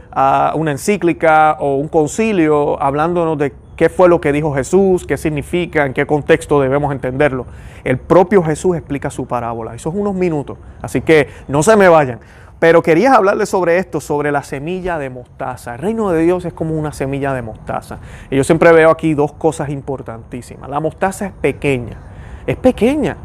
una 0.55 0.71
encíclica 0.71 1.57
o 1.59 1.75
un 1.75 1.89
concilio 1.89 2.81
hablándonos 2.81 3.37
de 3.37 3.53
qué 3.75 3.89
fue 3.89 4.09
lo 4.09 4.21
que 4.21 4.31
dijo 4.31 4.55
Jesús, 4.55 5.05
qué 5.05 5.17
significa, 5.17 5.85
en 5.85 5.93
qué 5.93 6.07
contexto 6.07 6.61
debemos 6.61 6.93
entenderlo. 6.93 7.45
El 7.83 7.99
propio 7.99 8.41
Jesús 8.41 8.77
explica 8.77 9.11
su 9.11 9.27
parábola. 9.27 9.75
Eso 9.75 9.89
es 9.89 9.97
unos 9.97 10.15
minutos, 10.15 10.59
así 10.81 11.01
que 11.01 11.29
no 11.49 11.65
se 11.65 11.75
me 11.75 11.89
vayan. 11.89 12.21
Pero 12.61 12.85
quería 12.85 13.15
hablarles 13.15 13.49
sobre 13.49 13.79
esto, 13.79 14.01
sobre 14.01 14.31
la 14.31 14.45
semilla 14.45 14.97
de 14.97 15.11
mostaza. 15.11 15.75
El 15.75 15.81
reino 15.81 16.11
de 16.11 16.23
Dios 16.23 16.45
es 16.45 16.53
como 16.53 16.79
una 16.79 16.93
semilla 16.93 17.35
de 17.35 17.43
mostaza. 17.43 17.99
Y 18.31 18.37
yo 18.37 18.45
siempre 18.45 18.71
veo 18.71 18.91
aquí 18.91 19.15
dos 19.15 19.33
cosas 19.33 19.71
importantísimas. 19.71 20.71
La 20.71 20.79
mostaza 20.79 21.27
es 21.27 21.33
pequeña, 21.33 21.97
es 22.47 22.57
pequeña, 22.59 23.17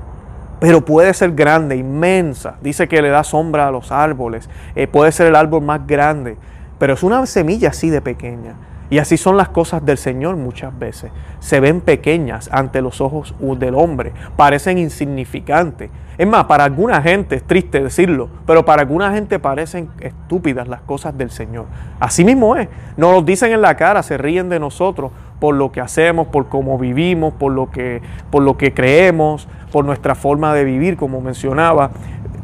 pero 0.59 0.83
puede 0.83 1.13
ser 1.13 1.31
grande, 1.33 1.75
inmensa. 1.75 2.55
Dice 2.61 2.87
que 2.87 3.01
le 3.01 3.09
da 3.09 3.23
sombra 3.23 3.67
a 3.67 3.71
los 3.71 3.91
árboles, 3.91 4.49
eh, 4.75 4.87
puede 4.87 5.11
ser 5.11 5.27
el 5.27 5.35
árbol 5.35 5.63
más 5.63 5.85
grande, 5.85 6.37
pero 6.79 6.93
es 6.93 7.03
una 7.03 7.25
semilla 7.25 7.69
así 7.69 7.89
de 7.89 8.01
pequeña. 8.01 8.55
Y 8.89 8.99
así 8.99 9.17
son 9.17 9.35
las 9.35 9.49
cosas 9.49 9.83
del 9.83 9.97
Señor 9.97 10.35
muchas 10.35 10.77
veces. 10.77 11.11
Se 11.39 11.59
ven 11.59 11.81
pequeñas 11.81 12.49
ante 12.51 12.81
los 12.81 13.01
ojos 13.01 13.33
del 13.39 13.73
hombre, 13.73 14.13
parecen 14.35 14.77
insignificantes. 14.77 15.89
Es 16.17 16.27
más, 16.27 16.45
para 16.45 16.63
alguna 16.63 17.01
gente, 17.01 17.35
es 17.35 17.43
triste 17.43 17.83
decirlo, 17.83 18.29
pero 18.45 18.63
para 18.63 18.83
alguna 18.83 19.11
gente 19.11 19.39
parecen 19.39 19.89
estúpidas 19.99 20.67
las 20.67 20.81
cosas 20.81 21.17
del 21.17 21.31
Señor. 21.31 21.65
Así 21.99 22.23
mismo 22.23 22.55
es. 22.55 22.69
Nos 22.95 23.11
lo 23.11 23.21
dicen 23.21 23.51
en 23.51 23.61
la 23.61 23.75
cara, 23.75 24.03
se 24.03 24.17
ríen 24.17 24.49
de 24.49 24.59
nosotros 24.59 25.11
por 25.39 25.55
lo 25.55 25.71
que 25.71 25.81
hacemos, 25.81 26.27
por 26.27 26.47
cómo 26.47 26.77
vivimos, 26.77 27.33
por 27.33 27.51
lo 27.51 27.69
que, 27.69 28.01
por 28.31 28.43
lo 28.43 28.55
que 28.55 28.73
creemos, 28.73 29.47
por 29.75 29.83
nuestra 29.83 30.15
forma 30.15 30.53
de 30.53 30.63
vivir, 30.63 30.95
como 30.95 31.19
mencionaba, 31.19 31.91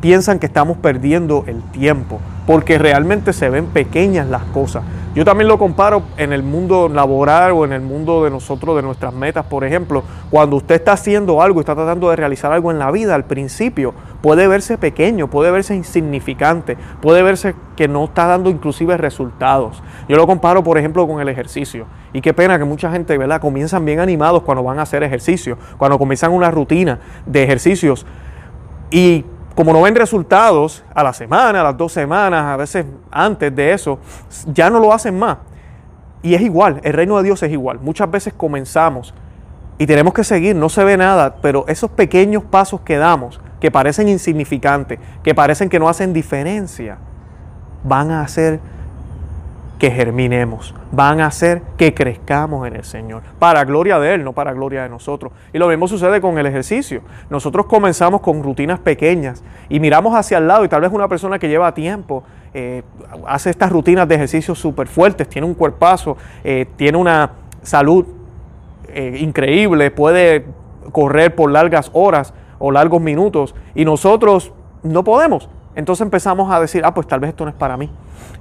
piensan 0.02 0.40
que 0.40 0.48
estamos 0.48 0.78
perdiendo 0.78 1.44
el 1.48 1.62
tiempo, 1.72 2.20
porque 2.48 2.78
realmente 2.78 3.34
se 3.34 3.50
ven 3.50 3.68
pequeñas 3.68 4.28
las 4.28 4.44
cosas. 4.46 4.84
Yo 5.14 5.26
también 5.26 5.50
lo 5.50 5.60
comparo 5.60 6.04
en 6.16 6.32
el 6.32 6.42
mundo 6.42 6.88
laboral 6.88 7.52
o 7.52 7.66
en 7.66 7.74
el 7.74 7.82
mundo 7.82 8.24
de 8.24 8.32
nosotros, 8.32 8.78
de 8.78 8.82
nuestras 8.82 9.14
metas, 9.14 9.46
por 9.46 9.66
ejemplo, 9.66 10.04
cuando 10.30 10.56
usted 10.56 10.76
está 10.76 10.94
haciendo 10.94 11.42
algo, 11.42 11.60
está 11.60 11.76
tratando 11.76 12.10
de 12.10 12.16
realizar 12.16 12.52
algo 12.54 12.72
en 12.72 12.80
la 12.80 12.90
vida, 12.92 13.14
al 13.14 13.26
principio 13.26 13.94
puede 14.22 14.48
verse 14.48 14.78
pequeño, 14.78 15.30
puede 15.30 15.52
verse 15.52 15.76
insignificante, 15.76 16.78
puede 17.02 17.24
verse 17.24 17.56
que 17.76 17.90
no 17.90 18.06
está 18.06 18.26
dando 18.26 18.50
inclusive 18.50 18.96
resultados. 18.96 19.84
Yo 20.08 20.16
lo 20.16 20.26
comparo, 20.26 20.64
por 20.64 20.78
ejemplo, 20.78 21.06
con 21.08 21.20
el 21.20 21.28
ejercicio. 21.28 21.88
Y 22.14 22.22
qué 22.22 22.34
pena 22.34 22.58
que 22.58 22.64
mucha 22.64 22.90
gente, 22.92 23.18
¿verdad? 23.18 23.42
Comienzan 23.42 23.84
bien 23.84 24.00
animados 24.00 24.44
cuando 24.44 24.64
van 24.64 24.80
a 24.80 24.84
hacer 24.84 25.04
ejercicio, 25.04 25.58
cuando 25.78 26.00
comienzan 26.00 26.32
una 26.32 26.52
rutina 26.52 27.00
de 27.26 27.44
ejercicios. 27.44 28.06
Y 28.92 29.26
como 29.62 29.74
no 29.74 29.84
ven 29.84 29.94
resultados 29.94 30.84
a 30.92 31.04
la 31.04 31.14
semana, 31.14 31.62
a 31.62 31.64
las 31.66 31.78
dos 31.78 31.92
semanas, 31.92 32.44
a 32.46 32.58
veces 32.58 32.84
antes 33.12 33.56
de 33.56 33.74
eso, 33.74 34.00
ya 34.48 34.72
no 34.72 34.80
lo 34.80 34.92
hacen 34.92 35.20
más. 35.20 35.38
Y 36.24 36.34
es 36.34 36.42
igual, 36.42 36.82
el 36.82 36.94
reino 36.94 37.16
de 37.18 37.26
Dios 37.26 37.44
es 37.44 37.52
igual. 37.52 37.78
Muchas 37.80 38.10
veces 38.10 38.34
comenzamos 38.34 39.14
y 39.78 39.86
tenemos 39.86 40.16
que 40.16 40.24
seguir, 40.24 40.56
no 40.56 40.68
se 40.68 40.84
ve 40.84 40.98
nada, 40.98 41.36
pero 41.44 41.66
esos 41.68 41.92
pequeños 41.92 42.44
pasos 42.44 42.82
que 42.82 42.98
damos, 42.98 43.40
que 43.60 43.70
parecen 43.70 44.10
insignificantes, 44.10 44.98
que 45.22 45.36
parecen 45.36 45.70
que 45.70 45.78
no 45.78 45.88
hacen 45.88 46.12
diferencia, 46.12 46.98
van 47.84 48.10
a 48.10 48.22
hacer 48.22 48.60
que 49.82 49.90
germinemos, 49.90 50.76
van 50.92 51.22
a 51.22 51.26
hacer 51.26 51.64
que 51.76 51.96
crezcamos 51.96 52.68
en 52.68 52.76
el 52.76 52.84
Señor, 52.84 53.24
para 53.40 53.66
gloria 53.66 53.98
de 53.98 54.14
Él, 54.14 54.24
no 54.24 54.32
para 54.32 54.54
gloria 54.54 54.84
de 54.84 54.90
nosotros. 54.90 55.34
Y 55.54 55.58
lo 55.58 55.68
mismo 55.70 55.88
sucede 55.88 56.22
con 56.22 56.38
el 56.38 56.46
ejercicio. 56.46 57.02
Nosotros 57.32 57.66
comenzamos 57.66 58.22
con 58.22 58.44
rutinas 58.44 58.80
pequeñas 58.80 59.44
y 59.70 59.80
miramos 59.80 60.14
hacia 60.14 60.38
el 60.38 60.48
lado 60.48 60.64
y 60.66 60.68
tal 60.68 60.82
vez 60.82 60.92
una 60.92 61.08
persona 61.08 61.40
que 61.40 61.50
lleva 61.50 61.74
tiempo 61.74 62.24
eh, 62.54 62.84
hace 63.26 63.50
estas 63.50 63.72
rutinas 63.72 64.08
de 64.08 64.14
ejercicio 64.14 64.54
súper 64.54 64.86
fuertes, 64.86 65.28
tiene 65.28 65.48
un 65.48 65.56
cuerpazo, 65.56 66.16
eh, 66.44 66.68
tiene 66.76 67.00
una 67.00 67.32
salud 67.64 68.06
eh, 68.90 69.18
increíble, 69.20 69.90
puede 69.90 70.46
correr 70.92 71.34
por 71.34 71.50
largas 71.50 71.90
horas 71.94 72.36
o 72.60 72.70
largos 72.70 73.02
minutos 73.02 73.56
y 73.74 73.84
nosotros 73.84 74.54
no 74.84 75.04
podemos. 75.04 75.50
Entonces 75.76 76.02
empezamos 76.02 76.52
a 76.52 76.60
decir, 76.60 76.84
ah, 76.86 76.94
pues 76.94 77.08
tal 77.08 77.20
vez 77.20 77.30
esto 77.30 77.46
no 77.46 77.50
es 77.50 77.56
para 77.56 77.78
mí. 77.78 77.90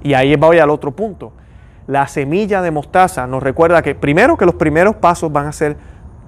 Y 0.03 0.13
ahí 0.13 0.35
voy 0.35 0.59
al 0.59 0.69
otro 0.69 0.91
punto. 0.91 1.31
La 1.87 2.07
semilla 2.07 2.61
de 2.61 2.71
mostaza 2.71 3.25
nos 3.27 3.41
recuerda 3.41 3.81
que 3.81 3.95
primero 3.95 4.37
que 4.37 4.45
los 4.45 4.55
primeros 4.55 4.95
pasos 4.95 5.31
van 5.31 5.47
a 5.47 5.51
ser, 5.51 5.77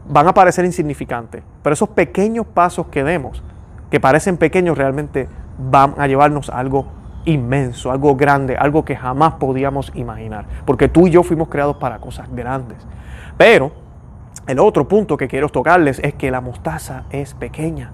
van 0.08 0.28
a 0.28 0.34
parecer 0.34 0.66
insignificantes, 0.66 1.44
pero 1.62 1.74
esos 1.74 1.90
pequeños 1.90 2.46
pasos 2.46 2.88
que 2.88 3.04
demos, 3.04 3.44
que 3.90 4.00
parecen 4.00 4.38
pequeños, 4.38 4.78
realmente 4.78 5.30
van 5.58 5.94
a 5.98 6.08
llevarnos 6.08 6.50
a 6.50 6.58
algo 6.58 6.88
inmenso, 7.26 7.92
algo 7.92 8.16
grande, 8.16 8.58
algo 8.58 8.84
que 8.84 8.96
jamás 8.96 9.36
podíamos 9.36 9.92
imaginar, 9.96 10.46
porque 10.66 10.90
tú 10.90 11.08
y 11.08 11.12
yo 11.12 11.24
fuimos 11.24 11.48
creados 11.50 11.78
para 11.78 12.00
cosas 12.00 12.28
grandes. 12.34 12.80
Pero 13.38 13.72
el 14.48 14.60
otro 14.60 14.88
punto 14.88 15.16
que 15.16 15.28
quiero 15.28 15.50
tocarles 15.50 16.00
es 16.00 16.16
que 16.16 16.32
la 16.32 16.42
mostaza 16.42 17.04
es 17.12 17.34
pequeña. 17.34 17.92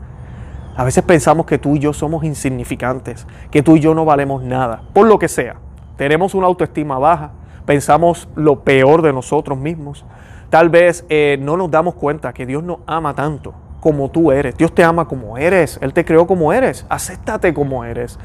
A 0.75 0.83
veces 0.83 1.03
pensamos 1.03 1.45
que 1.45 1.57
tú 1.57 1.75
y 1.75 1.79
yo 1.79 1.93
somos 1.93 2.23
insignificantes, 2.23 3.27
que 3.51 3.61
tú 3.61 3.75
y 3.75 3.79
yo 3.79 3.93
no 3.93 4.05
valemos 4.05 4.43
nada, 4.43 4.81
por 4.93 5.07
lo 5.07 5.19
que 5.19 5.27
sea. 5.27 5.55
Tenemos 5.97 6.33
una 6.33 6.47
autoestima 6.47 6.97
baja, 6.97 7.31
pensamos 7.65 8.29
lo 8.35 8.61
peor 8.61 9.01
de 9.01 9.11
nosotros 9.11 9.57
mismos. 9.57 10.05
Tal 10.49 10.69
vez 10.69 11.05
eh, 11.09 11.37
no 11.41 11.57
nos 11.57 11.69
damos 11.69 11.95
cuenta 11.95 12.33
que 12.33 12.45
Dios 12.45 12.63
nos 12.63 12.79
ama 12.87 13.13
tanto 13.13 13.53
como 13.79 14.09
tú 14.09 14.31
eres. 14.31 14.57
Dios 14.57 14.73
te 14.73 14.83
ama 14.83 15.07
como 15.07 15.37
eres. 15.37 15.77
Él 15.81 15.93
te 15.93 16.05
creó 16.05 16.27
como 16.27 16.51
eres. 16.53 16.85
Acéptate 16.89 17.53
como 17.53 17.83
eres. 17.83 18.17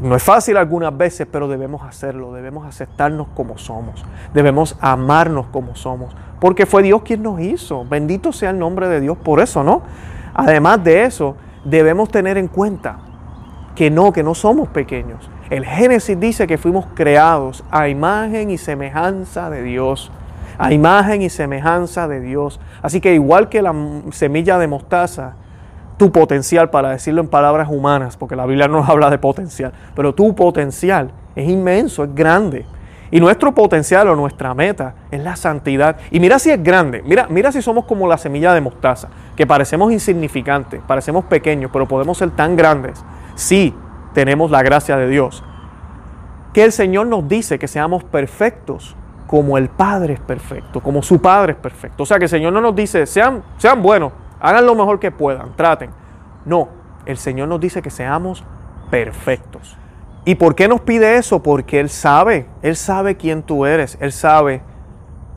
No 0.00 0.16
es 0.16 0.22
fácil 0.22 0.56
algunas 0.56 0.96
veces, 0.96 1.26
pero 1.30 1.48
debemos 1.48 1.82
hacerlo. 1.82 2.32
Debemos 2.32 2.66
aceptarnos 2.66 3.28
como 3.34 3.58
somos. 3.58 4.04
Debemos 4.32 4.76
amarnos 4.80 5.46
como 5.46 5.74
somos. 5.74 6.14
Porque 6.40 6.66
fue 6.66 6.82
Dios 6.82 7.02
quien 7.02 7.22
nos 7.22 7.40
hizo. 7.40 7.84
Bendito 7.84 8.32
sea 8.32 8.50
el 8.50 8.58
nombre 8.58 8.88
de 8.88 9.00
Dios 9.00 9.18
por 9.18 9.40
eso, 9.40 9.62
¿no? 9.62 9.82
Además 10.32 10.82
de 10.82 11.04
eso, 11.04 11.36
debemos 11.64 12.08
tener 12.08 12.38
en 12.38 12.48
cuenta 12.48 12.98
que 13.74 13.90
no, 13.90 14.12
que 14.12 14.22
no 14.22 14.34
somos 14.34 14.68
pequeños. 14.68 15.30
El 15.48 15.64
Génesis 15.64 16.18
dice 16.18 16.46
que 16.46 16.58
fuimos 16.58 16.86
creados 16.94 17.64
a 17.70 17.88
imagen 17.88 18.50
y 18.50 18.58
semejanza 18.58 19.50
de 19.50 19.62
Dios. 19.62 20.12
A 20.58 20.72
imagen 20.72 21.22
y 21.22 21.30
semejanza 21.30 22.06
de 22.06 22.20
Dios. 22.20 22.60
Así 22.82 23.00
que 23.00 23.14
igual 23.14 23.48
que 23.48 23.62
la 23.62 23.74
semilla 24.12 24.58
de 24.58 24.68
mostaza, 24.68 25.34
tu 25.96 26.12
potencial, 26.12 26.70
para 26.70 26.90
decirlo 26.90 27.20
en 27.20 27.28
palabras 27.28 27.68
humanas, 27.70 28.16
porque 28.16 28.36
la 28.36 28.46
Biblia 28.46 28.68
no 28.68 28.84
habla 28.84 29.10
de 29.10 29.18
potencial, 29.18 29.72
pero 29.94 30.14
tu 30.14 30.34
potencial 30.34 31.10
es 31.34 31.48
inmenso, 31.48 32.04
es 32.04 32.14
grande. 32.14 32.66
Y 33.10 33.20
nuestro 33.20 33.52
potencial 33.52 34.08
o 34.08 34.16
nuestra 34.16 34.54
meta 34.54 34.94
es 35.10 35.22
la 35.22 35.34
santidad. 35.36 35.96
Y 36.10 36.20
mira 36.20 36.38
si 36.38 36.50
es 36.50 36.62
grande, 36.62 37.02
mira, 37.04 37.26
mira 37.28 37.50
si 37.50 37.60
somos 37.60 37.84
como 37.84 38.06
la 38.06 38.18
semilla 38.18 38.54
de 38.54 38.60
mostaza, 38.60 39.08
que 39.36 39.46
parecemos 39.46 39.92
insignificantes, 39.92 40.80
parecemos 40.86 41.24
pequeños, 41.24 41.70
pero 41.72 41.88
podemos 41.88 42.18
ser 42.18 42.30
tan 42.30 42.56
grandes 42.56 43.04
si 43.34 43.74
tenemos 44.14 44.50
la 44.50 44.62
gracia 44.62 44.96
de 44.96 45.08
Dios. 45.08 45.42
Que 46.52 46.64
el 46.64 46.72
Señor 46.72 47.06
nos 47.06 47.28
dice 47.28 47.58
que 47.58 47.68
seamos 47.68 48.04
perfectos 48.04 48.96
como 49.26 49.56
el 49.58 49.68
Padre 49.68 50.14
es 50.14 50.20
perfecto, 50.20 50.80
como 50.80 51.02
su 51.02 51.20
Padre 51.20 51.52
es 51.52 51.58
perfecto. 51.58 52.02
O 52.02 52.06
sea 52.06 52.18
que 52.18 52.24
el 52.24 52.30
Señor 52.30 52.52
no 52.52 52.60
nos 52.60 52.74
dice, 52.74 53.06
sean, 53.06 53.42
sean 53.58 53.82
buenos, 53.82 54.12
hagan 54.40 54.66
lo 54.66 54.74
mejor 54.74 54.98
que 54.98 55.10
puedan, 55.12 55.54
traten. 55.54 55.90
No, 56.44 56.68
el 57.06 57.16
Señor 57.16 57.48
nos 57.48 57.60
dice 57.60 57.82
que 57.82 57.90
seamos 57.90 58.44
perfectos. 58.90 59.76
¿Y 60.24 60.34
por 60.34 60.54
qué 60.54 60.68
nos 60.68 60.82
pide 60.82 61.16
eso? 61.16 61.42
Porque 61.42 61.80
Él 61.80 61.88
sabe, 61.88 62.46
Él 62.62 62.76
sabe 62.76 63.16
quién 63.16 63.42
tú 63.42 63.64
eres, 63.64 63.96
Él 64.00 64.12
sabe, 64.12 64.62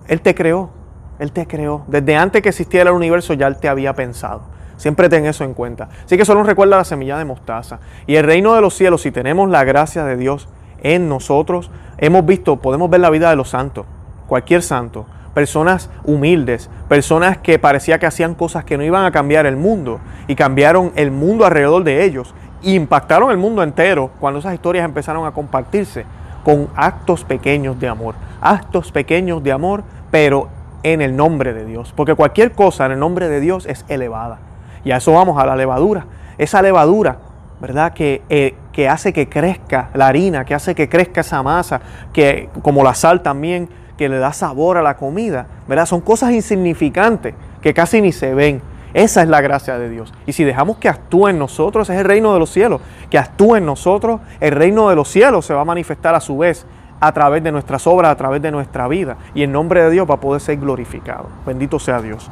Él 0.08 0.22
te 0.22 0.36
creó, 0.36 0.72
Él 1.20 1.32
te 1.32 1.48
creó. 1.48 1.84
Desde 1.88 2.16
antes 2.16 2.42
que 2.42 2.50
existiera 2.50 2.90
el 2.90 2.96
universo 2.96 3.34
ya 3.34 3.48
Él 3.48 3.58
te 3.58 3.70
había 3.70 3.94
pensado. 3.94 4.42
Siempre 4.76 5.08
ten 5.08 5.26
eso 5.26 5.46
en 5.46 5.54
cuenta. 5.54 5.88
Así 6.04 6.18
que 6.18 6.24
eso 6.24 6.36
nos 6.36 6.46
recuerda 6.46 6.78
la 6.78 6.84
semilla 6.84 7.18
de 7.18 7.26
mostaza. 7.26 7.80
Y 8.08 8.16
el 8.16 8.26
reino 8.26 8.54
de 8.56 8.62
los 8.62 8.74
cielos, 8.74 9.02
si 9.02 9.12
tenemos 9.12 9.50
la 9.50 9.64
gracia 9.64 10.04
de 10.04 10.18
Dios 10.18 10.50
en 10.82 11.08
nosotros, 11.08 11.72
hemos 11.98 12.26
visto, 12.26 12.58
podemos 12.58 12.90
ver 12.90 13.00
la 13.00 13.10
vida 13.10 13.30
de 13.30 13.38
los 13.38 13.50
santos, 13.50 13.86
cualquier 14.28 14.62
santo, 14.62 15.06
personas 15.34 15.90
humildes, 16.04 16.70
personas 16.90 17.38
que 17.38 17.60
parecía 17.60 18.00
que 18.00 18.06
hacían 18.06 18.36
cosas 18.36 18.66
que 18.66 18.78
no 18.78 18.84
iban 18.84 19.06
a 19.06 19.12
cambiar 19.12 19.46
el 19.46 19.56
mundo 19.56 20.00
y 20.28 20.36
cambiaron 20.36 20.92
el 20.96 21.12
mundo 21.12 21.46
alrededor 21.46 21.84
de 21.84 22.04
ellos 22.04 22.36
impactaron 22.64 23.32
el 23.32 23.38
mundo 23.38 23.64
entero 23.64 24.12
cuando 24.20 24.40
esas 24.40 24.54
historias 24.54 24.86
empezaron 24.86 25.26
a 25.26 25.32
compartirse 25.32 26.06
con 26.44 26.70
actos 26.76 27.24
pequeños 27.24 27.80
de 27.80 27.88
amor. 27.88 28.16
Actos 28.42 28.92
pequeños 28.92 29.44
de 29.44 29.52
amor, 29.52 29.84
pero 30.12 30.50
en 30.84 31.02
el 31.02 31.16
nombre 31.16 31.54
de 31.54 31.66
Dios. 31.66 31.94
Porque 31.96 32.16
cualquier 32.16 32.52
cosa 32.52 32.86
en 32.86 32.94
el 32.94 33.00
nombre 33.00 33.30
de 33.30 33.40
Dios 33.40 33.66
es 33.66 33.86
elevada. 33.88 34.40
Y 34.84 34.92
a 34.92 34.98
eso 34.98 35.14
vamos, 35.14 35.42
a 35.42 35.46
la 35.46 35.56
levadura. 35.56 36.06
Esa 36.38 36.62
levadura, 36.62 37.18
¿verdad? 37.62 37.94
Que, 37.94 38.22
eh, 38.30 38.56
que 38.72 38.90
hace 38.90 39.14
que 39.14 39.30
crezca 39.30 39.90
la 39.94 40.08
harina, 40.08 40.46
que 40.46 40.54
hace 40.54 40.76
que 40.76 40.90
crezca 40.90 41.22
esa 41.22 41.42
masa, 41.42 41.80
que 42.12 42.50
como 42.62 42.84
la 42.84 42.94
sal 42.94 43.22
también, 43.22 43.70
que 43.98 44.10
le 44.10 44.18
da 44.18 44.34
sabor 44.34 44.78
a 44.78 44.82
la 44.82 44.98
comida, 44.98 45.48
¿verdad? 45.68 45.86
Son 45.86 46.02
cosas 46.02 46.32
insignificantes 46.32 47.36
que 47.62 47.74
casi 47.74 48.02
ni 48.02 48.12
se 48.12 48.34
ven 48.34 48.62
esa 48.94 49.24
es 49.24 49.28
la 49.28 49.42
gracia 49.42 49.78
de 49.80 49.90
Dios. 49.90 50.14
Y 50.26 50.34
si 50.34 50.44
dejamos 50.44 50.78
que 50.78 50.90
actúe 50.90 51.30
en 51.30 51.40
nosotros, 51.40 51.90
es 51.90 51.98
el 51.98 52.06
reino 52.06 52.34
de 52.34 52.40
los 52.40 52.52
cielos. 52.52 52.82
Que 53.10 53.18
actúe 53.18 53.56
en 53.56 53.66
nosotros, 53.66 54.22
el 54.40 54.52
reino 54.52 54.90
de 54.90 54.96
los 54.96 55.08
cielos 55.08 55.46
se 55.46 55.54
va 55.54 55.62
a 55.62 55.66
manifestar 55.66 56.14
a 56.16 56.20
su 56.20 56.38
vez 56.38 56.66
a 57.00 57.12
través 57.12 57.44
de 57.44 57.52
nuestras 57.52 57.86
obras, 57.88 58.12
a 58.12 58.16
través 58.16 58.42
de 58.42 58.52
nuestra 58.52 58.88
vida. 58.88 59.18
Y 59.34 59.44
en 59.44 59.52
nombre 59.52 59.84
de 59.84 59.90
Dios 59.90 60.10
va 60.10 60.16
a 60.16 60.20
poder 60.20 60.42
ser 60.42 60.58
glorificado. 60.58 61.28
Bendito 61.46 61.80
sea 61.80 62.02
Dios. 62.02 62.30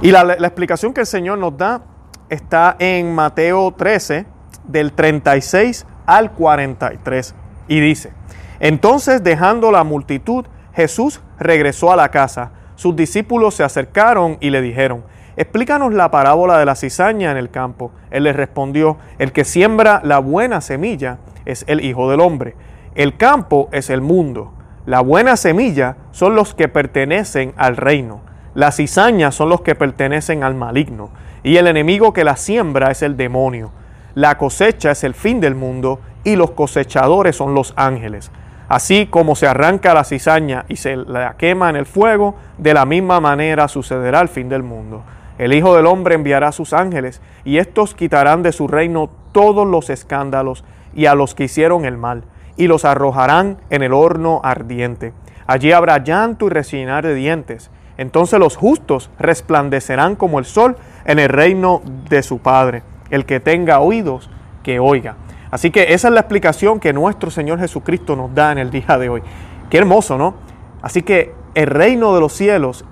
Y 0.00 0.10
la, 0.10 0.24
la 0.24 0.46
explicación 0.46 0.92
que 0.92 1.02
el 1.02 1.06
Señor 1.06 1.38
nos 1.38 1.56
da 1.56 1.82
está 2.28 2.76
en 2.78 3.14
Mateo 3.14 3.72
13, 3.76 4.26
del 4.66 4.92
36 4.92 5.86
al 6.06 6.32
43. 6.32 7.34
Y 7.68 7.80
dice, 7.80 8.12
entonces 8.60 9.22
dejando 9.22 9.70
la 9.70 9.84
multitud, 9.84 10.46
Jesús 10.72 11.20
regresó 11.38 11.92
a 11.92 11.96
la 11.96 12.10
casa. 12.10 12.52
Sus 12.76 12.94
discípulos 12.94 13.54
se 13.54 13.64
acercaron 13.64 14.36
y 14.40 14.50
le 14.50 14.60
dijeron, 14.62 15.04
Explícanos 15.38 15.94
la 15.94 16.10
parábola 16.10 16.58
de 16.58 16.64
la 16.64 16.74
cizaña 16.74 17.30
en 17.30 17.36
el 17.36 17.48
campo. 17.48 17.92
Él 18.10 18.24
les 18.24 18.34
respondió, 18.34 18.96
el 19.20 19.30
que 19.30 19.44
siembra 19.44 20.00
la 20.02 20.18
buena 20.18 20.60
semilla 20.60 21.18
es 21.44 21.64
el 21.68 21.80
Hijo 21.80 22.10
del 22.10 22.18
Hombre. 22.18 22.56
El 22.96 23.16
campo 23.16 23.68
es 23.70 23.88
el 23.88 24.00
mundo. 24.00 24.52
La 24.84 25.00
buena 25.00 25.36
semilla 25.36 25.94
son 26.10 26.34
los 26.34 26.54
que 26.54 26.66
pertenecen 26.66 27.54
al 27.56 27.76
reino. 27.76 28.20
La 28.56 28.72
cizaña 28.72 29.30
son 29.30 29.48
los 29.48 29.60
que 29.60 29.76
pertenecen 29.76 30.42
al 30.42 30.56
maligno. 30.56 31.10
Y 31.44 31.58
el 31.58 31.68
enemigo 31.68 32.12
que 32.12 32.24
la 32.24 32.34
siembra 32.34 32.90
es 32.90 33.02
el 33.02 33.16
demonio. 33.16 33.70
La 34.16 34.38
cosecha 34.38 34.90
es 34.90 35.04
el 35.04 35.14
fin 35.14 35.38
del 35.38 35.54
mundo 35.54 36.00
y 36.24 36.34
los 36.34 36.50
cosechadores 36.50 37.36
son 37.36 37.54
los 37.54 37.74
ángeles. 37.76 38.32
Así 38.68 39.06
como 39.06 39.36
se 39.36 39.46
arranca 39.46 39.94
la 39.94 40.02
cizaña 40.02 40.64
y 40.66 40.74
se 40.74 40.96
la 40.96 41.36
quema 41.38 41.70
en 41.70 41.76
el 41.76 41.86
fuego, 41.86 42.34
de 42.58 42.74
la 42.74 42.84
misma 42.84 43.20
manera 43.20 43.68
sucederá 43.68 44.20
el 44.20 44.28
fin 44.28 44.48
del 44.48 44.64
mundo. 44.64 45.04
El 45.38 45.52
Hijo 45.52 45.76
del 45.76 45.86
Hombre 45.86 46.16
enviará 46.16 46.48
a 46.48 46.52
sus 46.52 46.72
ángeles, 46.72 47.22
y 47.44 47.58
estos 47.58 47.94
quitarán 47.94 48.42
de 48.42 48.50
su 48.50 48.66
reino 48.66 49.08
todos 49.30 49.66
los 49.66 49.88
escándalos 49.88 50.64
y 50.94 51.06
a 51.06 51.14
los 51.14 51.36
que 51.36 51.44
hicieron 51.44 51.84
el 51.84 51.96
mal, 51.96 52.24
y 52.56 52.66
los 52.66 52.84
arrojarán 52.84 53.58
en 53.70 53.82
el 53.82 53.92
horno 53.92 54.40
ardiente. 54.42 55.12
Allí 55.46 55.70
habrá 55.70 56.02
llanto 56.02 56.46
y 56.46 56.50
resinar 56.50 57.06
de 57.06 57.14
dientes. 57.14 57.70
Entonces 57.96 58.40
los 58.40 58.56
justos 58.56 59.10
resplandecerán 59.18 60.16
como 60.16 60.40
el 60.40 60.44
sol 60.44 60.76
en 61.04 61.20
el 61.20 61.28
reino 61.28 61.82
de 62.10 62.22
su 62.24 62.40
Padre. 62.40 62.82
El 63.10 63.24
que 63.24 63.38
tenga 63.38 63.78
oídos, 63.78 64.28
que 64.64 64.80
oiga. 64.80 65.16
Así 65.50 65.70
que 65.70 65.94
esa 65.94 66.08
es 66.08 66.14
la 66.14 66.20
explicación 66.20 66.80
que 66.80 66.92
nuestro 66.92 67.30
Señor 67.30 67.60
Jesucristo 67.60 68.16
nos 68.16 68.34
da 68.34 68.52
en 68.52 68.58
el 68.58 68.70
día 68.70 68.98
de 68.98 69.08
hoy. 69.08 69.22
Qué 69.70 69.78
hermoso, 69.78 70.18
¿no? 70.18 70.34
Así 70.82 71.02
que 71.02 71.32
el 71.54 71.66
reino 71.68 72.12
de 72.14 72.20
los 72.20 72.32
cielos 72.32 72.84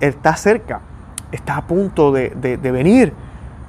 está 0.00 0.36
cerca 0.36 0.80
está 1.32 1.56
a 1.56 1.66
punto 1.66 2.12
de, 2.12 2.30
venir. 2.62 3.12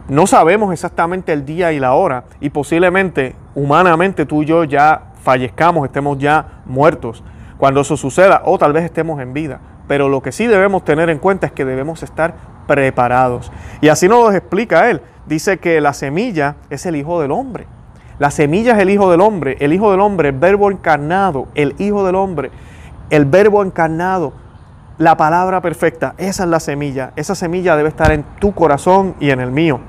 No 0.09 0.27
sabemos 0.27 0.73
exactamente 0.73 1.31
el 1.31 1.45
día 1.45 1.71
y 1.71 1.79
la 1.79 1.93
hora 1.93 2.25
y 2.41 2.49
posiblemente 2.49 3.35
humanamente 3.55 4.25
tú 4.25 4.43
y 4.43 4.45
yo 4.45 4.65
ya 4.65 5.13
fallezcamos, 5.21 5.85
estemos 5.85 6.17
ya 6.17 6.61
muertos 6.65 7.23
cuando 7.57 7.81
eso 7.81 7.95
suceda 7.95 8.41
o 8.45 8.57
tal 8.57 8.73
vez 8.73 8.83
estemos 8.83 9.21
en 9.21 9.33
vida. 9.33 9.59
Pero 9.87 10.09
lo 10.09 10.21
que 10.21 10.31
sí 10.31 10.47
debemos 10.47 10.83
tener 10.83 11.09
en 11.09 11.19
cuenta 11.19 11.47
es 11.47 11.53
que 11.53 11.65
debemos 11.65 12.03
estar 12.03 12.35
preparados. 12.67 13.51
Y 13.81 13.89
así 13.89 14.07
nos 14.07 14.23
lo 14.23 14.31
explica 14.31 14.89
él. 14.89 15.01
Dice 15.25 15.57
que 15.57 15.79
la 15.81 15.93
semilla 15.93 16.55
es 16.69 16.85
el 16.85 16.95
Hijo 16.95 17.21
del 17.21 17.31
Hombre. 17.31 17.67
La 18.19 18.31
semilla 18.31 18.73
es 18.73 18.79
el 18.79 18.89
Hijo 18.89 19.09
del 19.09 19.21
Hombre. 19.21 19.57
El 19.59 19.73
Hijo 19.73 19.91
del 19.91 20.01
Hombre, 20.01 20.29
el 20.29 20.35
verbo 20.35 20.71
encarnado, 20.71 21.47
el 21.55 21.75
Hijo 21.79 22.05
del 22.05 22.15
Hombre, 22.15 22.51
el 23.09 23.25
verbo 23.25 23.63
encarnado 23.63 24.33
la 25.03 25.17
palabra 25.17 25.61
perfecta, 25.61 26.15
esa 26.17 26.43
es 26.43 26.49
la 26.49 26.61
semilla. 26.61 27.11
Esa 27.17 27.35
semilla 27.35 27.75
debe 27.75 27.89
estar 27.89 28.13
en 28.13 28.23
tu 28.39 28.53
corazón 28.53 29.15
y 29.19 29.31
en 29.31 29.41
el 29.41 29.51
mío. 29.51 29.81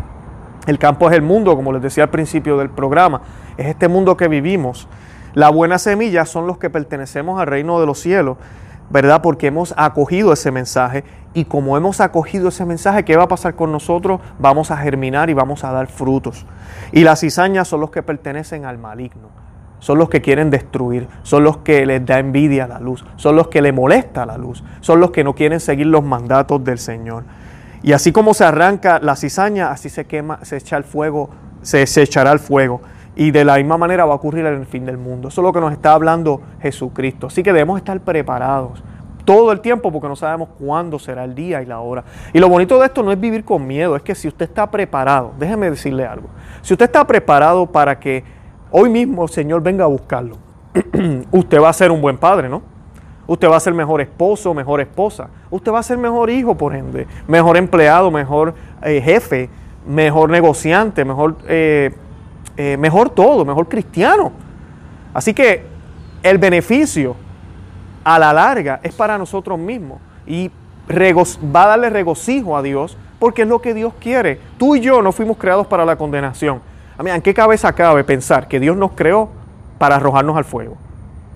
El 0.67 0.77
campo 0.81 1.09
es 1.09 1.15
el 1.15 1.23
mundo, 1.23 1.55
como 1.55 1.73
les 1.73 1.83
decía 1.83 2.03
al 2.03 2.11
principio 2.11 2.59
del 2.59 2.69
programa. 2.69 3.23
Es 3.57 3.67
este 3.67 3.87
mundo 3.87 4.17
que 4.17 4.27
vivimos. 4.27 4.89
La 5.33 5.51
buena 5.51 5.79
semilla 5.79 6.27
son 6.27 6.49
los 6.49 6.59
que 6.59 6.69
pertenecemos 6.69 7.41
al 7.41 7.47
reino 7.47 7.79
de 7.79 7.87
los 7.87 8.01
cielos, 8.01 8.39
¿verdad? 8.91 9.23
Porque 9.23 9.47
hemos 9.47 9.73
acogido 9.77 10.33
ese 10.33 10.51
mensaje 10.51 11.05
y 11.33 11.45
como 11.45 11.77
hemos 11.77 12.01
acogido 12.01 12.49
ese 12.49 12.65
mensaje, 12.65 13.05
¿qué 13.05 13.17
va 13.17 13.25
a 13.25 13.29
pasar 13.29 13.55
con 13.55 13.71
nosotros? 13.71 14.21
Vamos 14.41 14.73
a 14.73 14.77
germinar 14.79 15.31
y 15.31 15.35
vamos 15.35 15.63
a 15.63 15.71
dar 15.71 15.87
frutos. 15.87 16.45
Y 16.91 17.05
las 17.05 17.21
cizañas 17.21 17.69
son 17.69 17.81
los 17.81 17.93
que 17.93 18.03
pertenecen 18.03 18.65
al 18.65 18.79
maligno 18.79 19.44
son 19.85 19.99
los 19.99 20.09
que 20.09 20.23
quieren 20.23 20.49
destruir, 20.49 21.09
son 21.25 21.45
los 21.45 21.59
que 21.59 21.85
les 21.85 22.07
da 22.07 22.19
envidia 22.19 22.67
la 22.67 22.81
luz, 22.81 23.05
son 23.17 23.37
los 23.37 23.49
que 23.49 23.61
le 23.61 23.71
molesta 23.71 24.25
la 24.25 24.39
luz, 24.39 24.65
son 24.81 24.99
los 24.99 25.11
que 25.11 25.23
no 25.23 25.35
quieren 25.35 25.61
seguir 25.61 25.89
los 25.89 26.03
mandatos 26.03 26.65
del 26.65 26.79
Señor. 26.79 27.25
Y 27.83 27.93
así 27.93 28.11
como 28.11 28.33
se 28.33 28.45
arranca 28.45 28.99
la 28.99 29.15
cizaña, 29.15 29.71
así 29.71 29.91
se 29.91 30.07
quema, 30.07 30.39
se 30.41 30.57
echa 30.57 30.79
el 30.79 30.85
fuego, 30.85 31.29
se, 31.61 31.87
se 31.87 32.01
echará 32.01 32.33
el 32.33 32.39
fuego. 32.39 32.81
Y 33.15 33.31
de 33.31 33.45
la 33.45 33.57
misma 33.59 33.77
manera 33.77 34.07
va 34.07 34.15
a 34.15 34.17
ocurrir 34.17 34.47
en 34.47 34.55
el 34.55 34.65
fin 34.65 34.87
del 34.87 34.97
mundo. 34.97 35.29
Eso 35.29 35.43
es 35.43 35.45
lo 35.45 35.53
que 35.53 35.61
nos 35.61 35.71
está 35.71 35.93
hablando 35.93 36.41
Jesucristo. 36.63 37.27
Así 37.27 37.43
que 37.43 37.53
debemos 37.53 37.77
estar 37.77 38.01
preparados 38.01 38.83
todo 39.27 39.53
el 39.53 39.61
tiempo 39.61 39.93
porque 39.93 40.09
no 40.09 40.17
sabemos 40.17 40.49
cuándo 40.59 40.99
será 40.99 41.25
el 41.25 41.35
día 41.35 41.61
y 41.61 41.67
la 41.67 41.81
hora. 41.81 42.05
Y 42.33 42.39
lo 42.39 42.49
bonito 42.49 42.81
de 42.81 42.87
esto 42.87 43.03
no 43.03 43.13
es 43.13 43.21
vivir 43.21 43.45
con 43.45 43.67
miedo, 43.67 43.97
es 43.97 44.03
que 44.03 44.15
si 44.15 44.29
usted 44.29 44.47
está 44.47 44.71
preparado, 44.71 45.35
déjeme 45.39 45.69
decirle 45.69 46.07
algo, 46.07 46.29
si 46.63 46.73
usted 46.73 46.87
está 46.87 47.07
preparado 47.07 47.67
para 47.67 47.99
que 47.99 48.25
hoy 48.77 48.91
mismo 48.91 49.29
Señor 49.29 49.63
venga 49.63 49.85
a 49.85 49.87
buscarlo, 49.87 50.37
usted 51.31 51.61
va 51.61 51.69
a 51.69 51.73
ser 51.73 51.93
un 51.93 52.01
buen 52.01 52.19
padre, 52.19 52.49
¿no? 52.49 52.63
Usted 53.27 53.49
va 53.49 53.57
a 53.57 53.61
ser 53.61 53.73
mejor 53.73 54.01
esposo, 54.01 54.53
mejor 54.53 54.81
esposa. 54.81 55.29
Usted 55.51 55.73
va 55.73 55.79
a 55.79 55.83
ser 55.83 55.97
mejor 55.97 56.29
hijo, 56.29 56.57
por 56.57 56.75
ende, 56.75 57.07
mejor 57.27 57.57
empleado, 57.57 58.11
mejor 58.11 58.55
eh, 58.83 59.01
jefe, 59.01 59.49
mejor 59.87 60.29
negociante, 60.29 61.05
mejor, 61.05 61.37
eh, 61.49 61.95
eh, 62.57 62.77
mejor 62.77 63.09
todo, 63.11 63.45
mejor 63.45 63.69
cristiano. 63.69 64.33
Así 65.15 65.33
que 65.33 65.65
el 66.23 66.39
beneficio 66.39 67.17
a 68.03 68.19
la 68.19 68.33
larga 68.33 68.81
es 68.83 68.93
para 68.93 69.17
nosotros 69.17 69.59
mismos 69.59 70.01
y 70.27 70.51
va 70.91 71.65
a 71.65 71.69
darle 71.69 71.89
regocijo 71.89 72.57
a 72.57 72.63
Dios 72.63 72.99
porque 73.19 73.43
es 73.43 73.49
lo 73.49 73.63
que 73.63 73.73
Dios 73.73 73.95
quiere. 74.01 74.39
Tú 74.59 74.77
y 74.77 74.81
yo 74.81 75.01
no 75.01 75.13
fuimos 75.13 75.39
creados 75.39 75.67
para 75.67 75.85
la 75.87 75.97
condenación. 75.97 76.61
A 76.97 77.03
mí, 77.03 77.11
¿en 77.11 77.23
qué 77.23 77.35
cabeza 77.35 77.73
cabe 77.73 78.05
pensar 78.05 78.47
que 78.47 78.61
Dios 78.61 78.77
nos 78.77 78.93
creó 78.93 79.29
para 79.79 79.97
arrojarnos 79.97 80.37
al 80.37 80.45
fuego? 80.45 80.77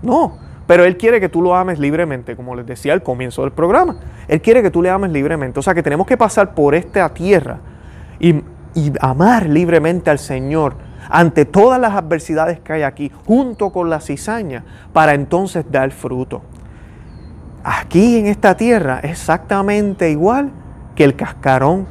No, 0.02 0.38
pero 0.68 0.84
Él 0.84 0.96
quiere 0.96 1.20
que 1.20 1.28
tú 1.28 1.42
lo 1.42 1.56
ames 1.56 1.78
libremente, 1.78 2.36
como 2.36 2.54
les 2.54 2.66
decía 2.66 2.92
al 2.92 3.02
comienzo 3.02 3.42
del 3.42 3.52
programa. 3.52 3.96
Él 4.28 4.40
quiere 4.40 4.62
que 4.62 4.70
tú 4.70 4.82
le 4.82 4.90
ames 4.90 5.10
libremente. 5.10 5.58
O 5.58 5.62
sea 5.62 5.74
que 5.74 5.82
tenemos 5.82 6.06
que 6.06 6.16
pasar 6.16 6.54
por 6.54 6.74
esta 6.74 7.08
tierra 7.08 7.58
y, 8.20 8.42
amar 9.00 9.46
libremente 9.46 10.10
al 10.10 10.20
Señor 10.20 10.74
ante 11.10 11.44
todas 11.44 11.80
las 11.80 11.94
adversidades 11.94 12.60
que 12.60 12.74
hay 12.74 12.82
aquí, 12.82 13.10
junto 13.26 13.70
con 13.70 13.90
la 13.90 13.98
cizaña, 13.98 14.62
para 14.92 15.14
entonces 15.14 15.64
dar 15.68 15.90
fruto. 15.90 16.42
Aquí 17.64 18.18
en 18.18 18.26
esta 18.26 18.56
tierra 18.56 19.00
es 19.02 19.12
exactamente 19.12 20.10
igual 20.10 20.50
que 20.94 21.02
el 21.02 21.16
cascarón 21.16 21.86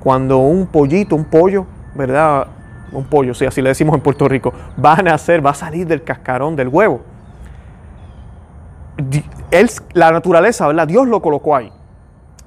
cuando 0.00 0.38
un 0.38 0.68
pollito, 0.68 1.16
un 1.16 1.24
pollo, 1.24 1.66
¿verdad? 1.94 2.46
Un 2.92 3.04
pollo, 3.04 3.34
sí, 3.34 3.46
así 3.46 3.62
le 3.62 3.70
decimos 3.70 3.94
en 3.94 4.02
Puerto 4.02 4.28
Rico, 4.28 4.52
va 4.82 4.94
a 4.94 5.02
nacer, 5.02 5.44
va 5.44 5.50
a 5.50 5.54
salir 5.54 5.86
del 5.86 6.02
cascarón 6.02 6.56
del 6.56 6.68
huevo. 6.68 7.02
Él, 9.50 9.70
la 9.94 10.12
naturaleza, 10.12 10.66
¿verdad? 10.66 10.86
Dios 10.86 11.08
lo 11.08 11.22
colocó 11.22 11.56
ahí, 11.56 11.72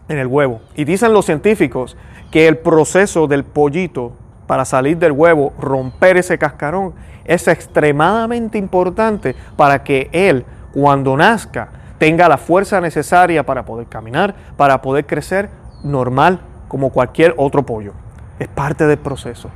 en 0.07 0.17
el 0.17 0.27
huevo. 0.27 0.61
Y 0.75 0.85
dicen 0.85 1.13
los 1.13 1.25
científicos 1.25 1.97
que 2.31 2.47
el 2.47 2.57
proceso 2.57 3.27
del 3.27 3.43
pollito 3.43 4.13
para 4.47 4.65
salir 4.65 4.97
del 4.97 5.11
huevo, 5.11 5.53
romper 5.59 6.17
ese 6.17 6.37
cascarón, 6.37 6.93
es 7.25 7.47
extremadamente 7.47 8.57
importante 8.57 9.35
para 9.55 9.83
que 9.83 10.09
él, 10.11 10.45
cuando 10.73 11.17
nazca, 11.17 11.69
tenga 11.97 12.29
la 12.29 12.37
fuerza 12.37 12.79
necesaria 12.79 13.43
para 13.43 13.65
poder 13.65 13.87
caminar, 13.87 14.35
para 14.57 14.81
poder 14.81 15.05
crecer 15.05 15.49
normal 15.83 16.39
como 16.67 16.91
cualquier 16.91 17.33
otro 17.37 17.63
pollo. 17.63 17.93
Es 18.37 18.47
parte 18.47 18.85
del 18.85 18.97
proceso. 18.97 19.49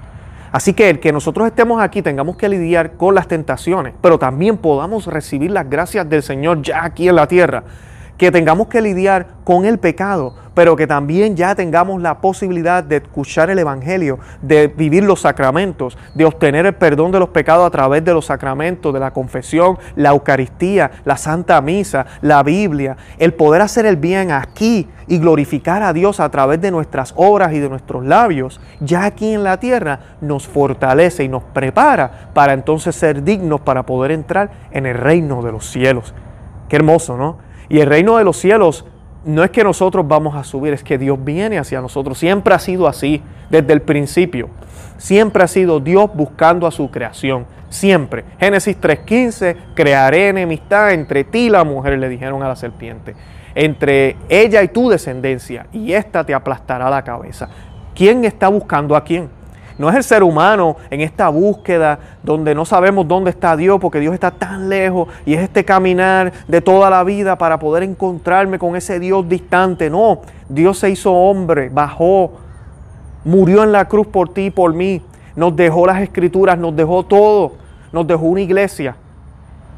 Así 0.51 0.73
que 0.73 0.89
el 0.89 0.99
que 0.99 1.11
nosotros 1.11 1.47
estemos 1.47 1.81
aquí 1.81 2.01
tengamos 2.01 2.35
que 2.35 2.49
lidiar 2.49 2.93
con 2.93 3.13
las 3.13 3.27
tentaciones, 3.27 3.93
pero 4.01 4.17
también 4.17 4.57
podamos 4.57 5.05
recibir 5.05 5.51
las 5.51 5.69
gracias 5.69 6.09
del 6.09 6.23
Señor 6.23 6.61
ya 6.61 6.83
aquí 6.83 7.07
en 7.07 7.15
la 7.15 7.27
tierra, 7.27 7.63
que 8.19 8.33
tengamos 8.33 8.67
que 8.67 8.81
lidiar 8.81 9.27
con 9.45 9.63
el 9.63 9.79
pecado, 9.79 10.35
pero 10.53 10.75
que 10.75 10.87
también 10.87 11.37
ya 11.37 11.55
tengamos 11.55 12.01
la 12.01 12.19
posibilidad 12.19 12.83
de 12.83 12.97
escuchar 12.97 13.49
el 13.49 13.59
Evangelio, 13.59 14.19
de 14.41 14.67
vivir 14.67 15.05
los 15.05 15.21
sacramentos, 15.21 15.97
de 16.13 16.25
obtener 16.25 16.65
el 16.65 16.75
perdón 16.75 17.13
de 17.13 17.19
los 17.19 17.29
pecados 17.29 17.65
a 17.65 17.69
través 17.69 18.03
de 18.03 18.13
los 18.13 18.25
sacramentos, 18.25 18.93
de 18.93 18.99
la 18.99 19.11
confesión, 19.11 19.79
la 19.95 20.09
Eucaristía, 20.09 20.91
la 21.05 21.15
Santa 21.15 21.61
Misa, 21.61 22.05
la 22.21 22.43
Biblia, 22.43 22.97
el 23.19 23.33
poder 23.33 23.61
hacer 23.61 23.85
el 23.85 23.95
bien 23.95 24.33
aquí 24.33 24.89
y 25.07 25.17
glorificar 25.17 25.81
a 25.81 25.93
Dios 25.93 26.19
a 26.19 26.29
través 26.29 26.59
de 26.59 26.71
nuestras 26.71 27.13
obras 27.15 27.53
y 27.53 27.59
de 27.59 27.69
nuestros 27.69 28.05
labios, 28.05 28.59
ya 28.81 29.05
aquí 29.05 29.33
en 29.33 29.45
la 29.45 29.61
tierra 29.61 30.17
nos 30.19 30.45
fortalece 30.45 31.23
y 31.23 31.29
nos 31.29 31.43
prepara 31.43 32.31
para 32.33 32.51
entonces 32.51 32.97
ser 32.97 33.23
dignos 33.23 33.61
para 33.61 33.85
poder 33.85 34.11
entrar 34.11 34.51
en 34.71 34.85
el 34.85 34.97
reino 34.97 35.41
de 35.41 35.53
los 35.53 35.71
cielos. 35.71 36.13
Qué 36.67 36.75
hermoso, 36.75 37.15
¿no? 37.15 37.48
Y 37.69 37.79
el 37.79 37.87
reino 37.87 38.17
de 38.17 38.23
los 38.23 38.37
cielos 38.37 38.85
no 39.25 39.43
es 39.43 39.51
que 39.51 39.63
nosotros 39.63 40.07
vamos 40.07 40.35
a 40.35 40.43
subir, 40.43 40.73
es 40.73 40.83
que 40.83 40.97
Dios 40.97 41.23
viene 41.23 41.59
hacia 41.59 41.81
nosotros. 41.81 42.17
Siempre 42.17 42.53
ha 42.53 42.59
sido 42.59 42.87
así, 42.87 43.21
desde 43.49 43.73
el 43.73 43.81
principio. 43.81 44.49
Siempre 44.97 45.43
ha 45.43 45.47
sido 45.47 45.79
Dios 45.79 46.09
buscando 46.13 46.67
a 46.67 46.71
su 46.71 46.89
creación. 46.89 47.45
Siempre. 47.69 48.25
Génesis 48.39 48.79
3.15, 48.79 49.55
crearé 49.75 50.29
enemistad 50.29 50.91
entre 50.91 51.23
ti 51.23 51.45
y 51.45 51.49
la 51.49 51.63
mujer, 51.63 51.99
le 51.99 52.09
dijeron 52.09 52.41
a 52.43 52.47
la 52.47 52.55
serpiente. 52.55 53.15
Entre 53.55 54.17
ella 54.29 54.63
y 54.63 54.69
tu 54.69 54.89
descendencia, 54.89 55.67
y 55.71 55.93
ésta 55.93 56.23
te 56.23 56.33
aplastará 56.33 56.89
la 56.89 57.03
cabeza. 57.03 57.49
¿Quién 57.93 58.25
está 58.25 58.47
buscando 58.47 58.95
a 58.95 59.03
quién? 59.03 59.29
No 59.79 59.89
es 59.89 59.95
el 59.95 60.03
ser 60.03 60.23
humano 60.23 60.75
en 60.89 60.99
esta 60.99 61.29
búsqueda 61.29 61.99
donde 62.21 62.53
no 62.53 62.65
sabemos 62.65 63.07
dónde 63.07 63.29
está 63.29 63.55
Dios 63.55 63.79
porque 63.79 64.01
Dios 64.01 64.13
está 64.13 64.29
tan 64.29 64.67
lejos 64.67 65.07
y 65.25 65.33
es 65.33 65.41
este 65.41 65.63
caminar 65.63 66.33
de 66.49 66.59
toda 66.59 66.89
la 66.89 67.01
vida 67.05 67.37
para 67.37 67.57
poder 67.57 67.83
encontrarme 67.83 68.59
con 68.59 68.75
ese 68.75 68.99
Dios 68.99 69.27
distante. 69.29 69.89
No, 69.89 70.19
Dios 70.49 70.79
se 70.79 70.89
hizo 70.89 71.13
hombre, 71.13 71.69
bajó, 71.69 72.33
murió 73.23 73.63
en 73.63 73.71
la 73.71 73.85
cruz 73.85 74.05
por 74.05 74.33
ti 74.33 74.47
y 74.47 74.51
por 74.51 74.73
mí, 74.73 75.01
nos 75.37 75.55
dejó 75.55 75.87
las 75.87 76.01
escrituras, 76.01 76.57
nos 76.57 76.75
dejó 76.75 77.03
todo, 77.03 77.53
nos 77.93 78.05
dejó 78.05 78.25
una 78.25 78.41
iglesia. 78.41 78.97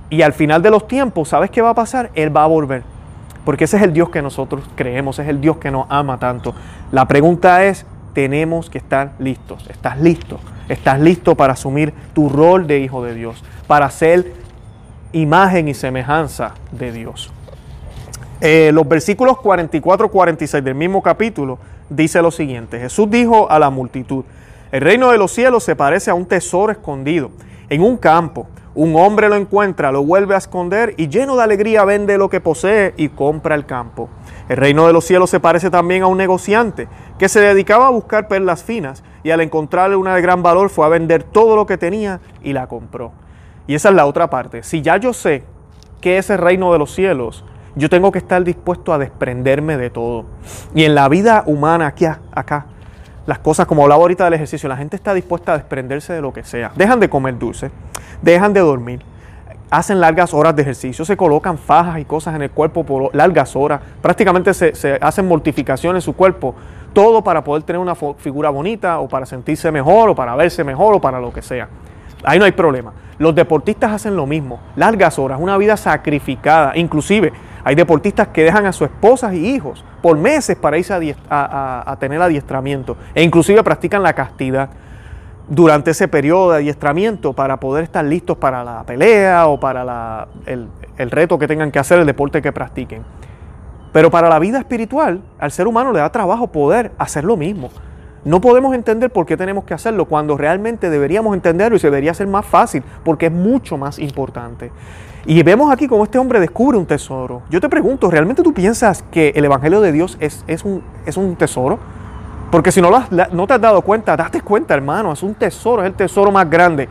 Y 0.10 0.24
al 0.24 0.34
final 0.34 0.64
de 0.64 0.72
los 0.72 0.88
tiempos, 0.88 1.30
¿sabes 1.30 1.52
qué 1.52 1.62
va 1.62 1.70
a 1.70 1.76
pasar? 1.76 2.10
Él 2.16 2.36
va 2.36 2.44
a 2.44 2.48
volver. 2.48 2.82
Porque 3.46 3.66
ese 3.66 3.78
es 3.78 3.84
el 3.84 3.94
Dios 3.94 4.10
que 4.10 4.24
nosotros 4.24 4.64
creemos, 4.76 5.20
es 5.20 5.28
el 5.28 5.40
Dios 5.40 5.58
que 5.58 5.70
nos 5.70 5.86
ama 5.90 6.18
tanto. 6.18 6.56
La 6.92 7.08
pregunta 7.08 7.64
es, 7.66 7.86
tenemos 8.14 8.70
que 8.70 8.78
estar 8.78 9.14
listos. 9.20 9.68
¿Estás 9.70 10.00
listo? 10.00 10.40
¿Estás 10.70 11.00
listo 11.00 11.36
para 11.36 11.54
asumir 11.54 11.94
tu 12.14 12.30
rol 12.30 12.68
de 12.68 12.80
hijo 12.80 13.04
de 13.04 13.14
Dios? 13.14 13.44
Para 13.68 13.90
ser 13.90 14.34
imagen 15.14 15.68
y 15.68 15.74
semejanza 15.74 16.54
de 16.72 16.92
Dios. 16.92 17.32
Eh, 18.40 18.72
los 18.74 18.88
versículos 18.88 19.38
44-46 19.38 20.62
del 20.62 20.76
mismo 20.76 21.02
capítulo 21.02 21.60
dice 21.90 22.22
lo 22.22 22.32
siguiente. 22.32 22.80
Jesús 22.80 23.10
dijo 23.10 23.50
a 23.52 23.60
la 23.60 23.70
multitud, 23.70 24.24
el 24.72 24.82
reino 24.82 25.12
de 25.12 25.18
los 25.18 25.32
cielos 25.32 25.64
se 25.64 25.76
parece 25.76 26.10
a 26.10 26.14
un 26.14 26.26
tesoro 26.26 26.72
escondido 26.72 27.32
en 27.70 27.82
un 27.82 27.98
campo. 27.98 28.48
Un 28.74 28.96
hombre 28.96 29.28
lo 29.28 29.36
encuentra, 29.36 29.92
lo 29.92 30.04
vuelve 30.04 30.34
a 30.34 30.38
esconder 30.38 30.94
y 30.96 31.10
lleno 31.10 31.36
de 31.36 31.44
alegría 31.44 31.84
vende 31.84 32.18
lo 32.18 32.30
que 32.30 32.40
posee 32.40 32.94
y 32.96 33.10
compra 33.10 33.54
el 33.54 33.66
campo. 33.66 34.10
El 34.52 34.58
reino 34.58 34.86
de 34.86 34.92
los 34.92 35.06
cielos 35.06 35.30
se 35.30 35.40
parece 35.40 35.70
también 35.70 36.04
a 36.04 36.08
un 36.08 36.18
negociante 36.18 36.90
que 37.18 37.30
se 37.30 37.40
dedicaba 37.40 37.88
a 37.88 37.90
buscar 37.90 38.28
perlas 38.28 38.66
finas 38.66 39.02
y 39.24 39.32
al 39.32 39.40
encontrarle 39.40 39.96
una 39.96 40.14
de 40.14 40.22
gran 40.22 40.44
valor 40.44 40.70
fue 40.70 40.86
a 40.86 40.90
vender 40.90 41.24
todo 41.24 41.56
lo 41.56 41.66
que 41.66 41.78
tenía 41.78 42.20
y 42.44 42.52
la 42.52 42.68
compró. 42.68 43.14
Y 43.66 43.76
esa 43.76 43.88
es 43.88 43.96
la 43.96 44.06
otra 44.06 44.30
parte. 44.30 44.62
Si 44.64 44.82
ya 44.82 44.98
yo 44.98 45.14
sé 45.14 45.46
que 46.02 46.18
es 46.18 46.30
el 46.30 46.38
reino 46.40 46.74
de 46.74 46.80
los 46.80 46.94
cielos, 46.94 47.46
yo 47.78 47.90
tengo 47.90 48.12
que 48.12 48.18
estar 48.18 48.44
dispuesto 48.44 48.92
a 48.92 48.98
desprenderme 48.98 49.78
de 49.78 49.90
todo. 49.90 50.26
Y 50.76 50.84
en 50.84 50.96
la 50.96 51.08
vida 51.08 51.44
humana, 51.46 51.88
aquí, 51.88 52.04
acá, 52.04 52.66
las 53.26 53.40
cosas, 53.40 53.68
como 53.68 53.84
hablaba 53.84 54.02
ahorita 54.02 54.26
del 54.26 54.34
ejercicio, 54.34 54.68
la 54.68 54.76
gente 54.76 54.98
está 54.98 55.14
dispuesta 55.14 55.54
a 55.54 55.58
desprenderse 55.60 56.12
de 56.12 56.22
lo 56.22 56.34
que 56.34 56.44
sea. 56.44 56.74
Dejan 56.76 57.00
de 57.00 57.10
comer 57.10 57.40
dulce, 57.40 57.72
dejan 58.22 58.52
de 58.52 58.60
dormir, 58.60 59.02
hacen 59.72 60.02
largas 60.02 60.34
horas 60.34 60.54
de 60.54 60.62
ejercicio, 60.64 61.06
se 61.06 61.16
colocan 61.16 61.58
fajas 61.58 62.00
y 62.00 62.06
cosas 62.06 62.36
en 62.36 62.42
el 62.42 62.52
cuerpo 62.52 62.84
por 62.84 63.16
largas 63.16 63.56
horas, 63.56 63.80
prácticamente 64.02 64.54
se, 64.54 65.00
hacen 65.02 65.28
mortificación 65.28 65.96
en 65.96 66.02
su 66.02 66.14
cuerpo, 66.14 66.54
todo 66.92 67.24
para 67.24 67.42
poder 67.42 67.64
tener 67.64 67.80
una 67.80 67.96
figura 67.96 68.50
bonita 68.50 69.00
o 69.00 69.08
para 69.08 69.26
sentirse 69.26 69.72
mejor 69.72 70.10
o 70.10 70.16
para 70.16 70.36
verse 70.36 70.66
mejor 70.66 70.96
o 70.96 71.00
para 71.00 71.22
lo 71.22 71.32
que 71.32 71.42
sea. 71.42 71.70
Ahí 72.24 72.38
no 72.38 72.44
hay 72.44 72.52
problema. 72.52 72.92
Los 73.18 73.34
deportistas 73.34 73.94
hacen 73.94 74.16
lo 74.18 74.28
mismo, 74.28 74.60
largas 74.76 75.18
horas, 75.18 75.40
una 75.42 75.58
vida 75.58 75.78
sacrificada, 75.78 76.74
inclusive 76.76 77.32
hay 77.64 77.76
deportistas 77.76 78.28
que 78.28 78.44
dejan 78.44 78.66
a 78.66 78.74
sus 78.74 78.90
esposas 78.90 79.34
y 79.34 79.56
hijos 79.56 79.86
por 80.02 80.18
meses 80.18 80.58
para 80.58 80.78
irse 80.78 81.16
a, 81.30 81.84
a 81.86 81.96
tener 81.96 82.22
adiestramiento 82.22 82.98
e 83.16 83.24
inclusive 83.24 83.64
practican 83.64 84.04
la 84.04 84.14
castidad 84.14 84.70
durante 85.52 85.92
ese 85.92 86.08
periodo 86.08 86.52
de 86.52 86.58
adiestramiento 86.60 87.34
para 87.34 87.60
poder 87.60 87.84
estar 87.84 88.06
listos 88.06 88.38
para 88.38 88.64
la 88.64 88.84
pelea 88.86 89.48
o 89.48 89.60
para 89.60 90.28
el, 90.46 90.70
el, 90.98 91.12
reto 91.12 91.38
que 91.38 91.46
tengan 91.46 91.72
que 91.72 91.80
hacer, 91.80 92.00
el 92.00 92.06
deporte 92.06 92.42
que 92.42 92.54
practiquen. 92.54 93.04
Pero 93.92 94.10
para 94.10 94.30
la 94.30 94.40
vida 94.40 94.60
espiritual, 94.60 95.22
al 95.38 95.52
ser 95.52 95.68
humano 95.68 95.92
le 95.92 96.00
da 96.00 96.10
trabajo 96.10 96.48
poder 96.48 96.94
hacer 96.98 97.26
lo 97.26 97.36
mismo. 97.36 97.70
No 98.24 98.40
podemos 98.40 98.74
entender 98.74 99.10
por 99.10 99.26
qué 99.26 99.36
tenemos 99.36 99.66
que 99.66 99.74
hacerlo 99.74 100.06
cuando 100.06 100.38
realmente 100.38 100.90
deberíamos 100.90 101.34
entenderlo 101.36 101.76
y 101.76 101.80
se 101.80 101.88
debería 101.88 102.14
ser 102.14 102.28
más 102.28 102.46
fácil, 102.46 102.82
porque 103.04 103.26
es 103.26 103.32
mucho 103.34 103.78
más 103.78 104.00
importante. 104.00 104.72
Y 105.26 105.44
vemos 105.44 105.70
aquí 105.70 105.86
cómo 105.86 106.06
este 106.06 106.18
hombre 106.18 106.40
descubre 106.40 106.78
un 106.78 106.86
tesoro. 106.86 107.42
Yo 107.50 107.60
te 107.60 107.68
pregunto, 107.68 108.10
¿realmente 108.10 108.42
tú 108.42 108.54
piensas 108.54 109.04
que 109.12 109.34
el 109.36 109.44
Evangelio 109.44 109.82
de 109.82 109.92
Dios 109.92 110.16
es, 110.22 110.46
es, 110.48 110.64
un, 110.64 110.82
es 111.06 111.18
un 111.18 111.36
tesoro? 111.36 111.78
Porque 112.52 112.72
si 112.72 112.82
no, 112.82 112.92
no 113.32 113.48
te 113.48 113.54
has 113.54 113.62
dado 113.62 113.82
cuenta, 113.82 114.18
date 114.18 114.42
cuenta, 114.42 114.74
hermano, 114.74 115.14
es 115.14 115.24
un 115.24 115.34
tesoro, 115.34 115.82
es 115.82 115.88
el 115.88 115.94
tesoro 115.94 116.32
más 116.32 116.50
grande 116.50 116.90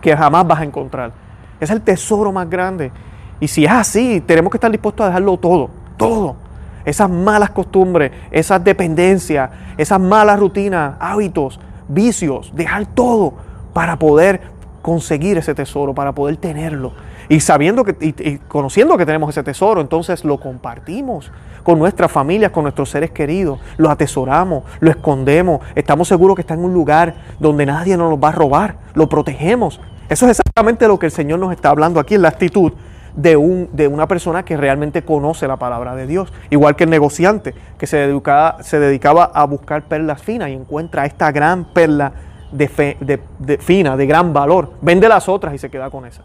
que 0.00 0.16
jamás 0.16 0.46
vas 0.46 0.60
a 0.60 0.64
encontrar. 0.64 1.12
Es 1.60 1.70
el 1.70 1.80
tesoro 1.80 2.32
más 2.32 2.50
grande. 2.50 2.90
Y 3.38 3.46
si 3.46 3.64
es 3.64 3.70
así, 3.70 4.20
tenemos 4.20 4.50
que 4.50 4.56
estar 4.56 4.70
dispuestos 4.70 5.04
a 5.04 5.08
dejarlo 5.08 5.36
todo, 5.36 5.70
todo. 5.96 6.36
Esas 6.84 7.08
malas 7.08 7.50
costumbres, 7.50 8.10
esas 8.30 8.62
dependencias, 8.62 9.50
esas 9.76 10.00
malas 10.00 10.40
rutinas, 10.40 10.94
hábitos, 10.98 11.60
vicios, 11.88 12.50
dejar 12.54 12.86
todo 12.86 13.34
para 13.72 13.96
poder 13.98 14.40
conseguir 14.82 15.38
ese 15.38 15.54
tesoro, 15.54 15.94
para 15.94 16.12
poder 16.12 16.36
tenerlo. 16.36 16.92
Y 17.28 17.40
sabiendo 17.40 17.84
que, 17.84 17.96
y, 18.00 18.38
conociendo 18.48 18.96
que 18.96 19.06
tenemos 19.06 19.30
ese 19.30 19.42
tesoro, 19.42 19.80
entonces 19.80 20.24
lo 20.24 20.38
compartimos 20.38 21.30
con 21.62 21.78
nuestras 21.78 22.12
familias, 22.12 22.52
con 22.52 22.62
nuestros 22.62 22.90
seres 22.90 23.10
queridos, 23.10 23.58
lo 23.76 23.90
atesoramos, 23.90 24.64
lo 24.78 24.90
escondemos, 24.90 25.60
estamos 25.74 26.06
seguros 26.06 26.36
que 26.36 26.42
está 26.42 26.54
en 26.54 26.64
un 26.64 26.72
lugar 26.72 27.14
donde 27.40 27.66
nadie 27.66 27.96
nos 27.96 28.10
lo 28.10 28.20
va 28.20 28.28
a 28.28 28.32
robar, 28.32 28.76
lo 28.94 29.08
protegemos. 29.08 29.80
Eso 30.08 30.26
es 30.26 30.38
exactamente 30.38 30.86
lo 30.86 30.98
que 30.98 31.06
el 31.06 31.12
Señor 31.12 31.40
nos 31.40 31.52
está 31.52 31.70
hablando 31.70 31.98
aquí 31.98 32.14
en 32.14 32.22
la 32.22 32.28
actitud 32.28 32.72
de, 33.16 33.36
un, 33.36 33.68
de 33.72 33.88
una 33.88 34.06
persona 34.06 34.44
que 34.44 34.56
realmente 34.56 35.02
conoce 35.02 35.48
la 35.48 35.56
palabra 35.56 35.96
de 35.96 36.06
Dios. 36.06 36.32
Igual 36.50 36.76
que 36.76 36.84
el 36.84 36.90
negociante 36.90 37.54
que 37.78 37.86
se 37.88 37.96
dedicaba, 37.96 38.62
se 38.62 38.78
dedicaba 38.78 39.24
a 39.24 39.44
buscar 39.44 39.82
perlas 39.82 40.22
finas 40.22 40.50
y 40.50 40.52
encuentra 40.52 41.06
esta 41.06 41.32
gran 41.32 41.64
perla 41.64 42.12
de, 42.52 43.18
de, 43.38 43.58
fina, 43.58 43.96
de 43.96 44.06
gran 44.06 44.32
valor. 44.32 44.70
Vende 44.80 45.08
las 45.08 45.28
otras 45.28 45.54
y 45.54 45.58
se 45.58 45.70
queda 45.70 45.90
con 45.90 46.06
esa. 46.06 46.22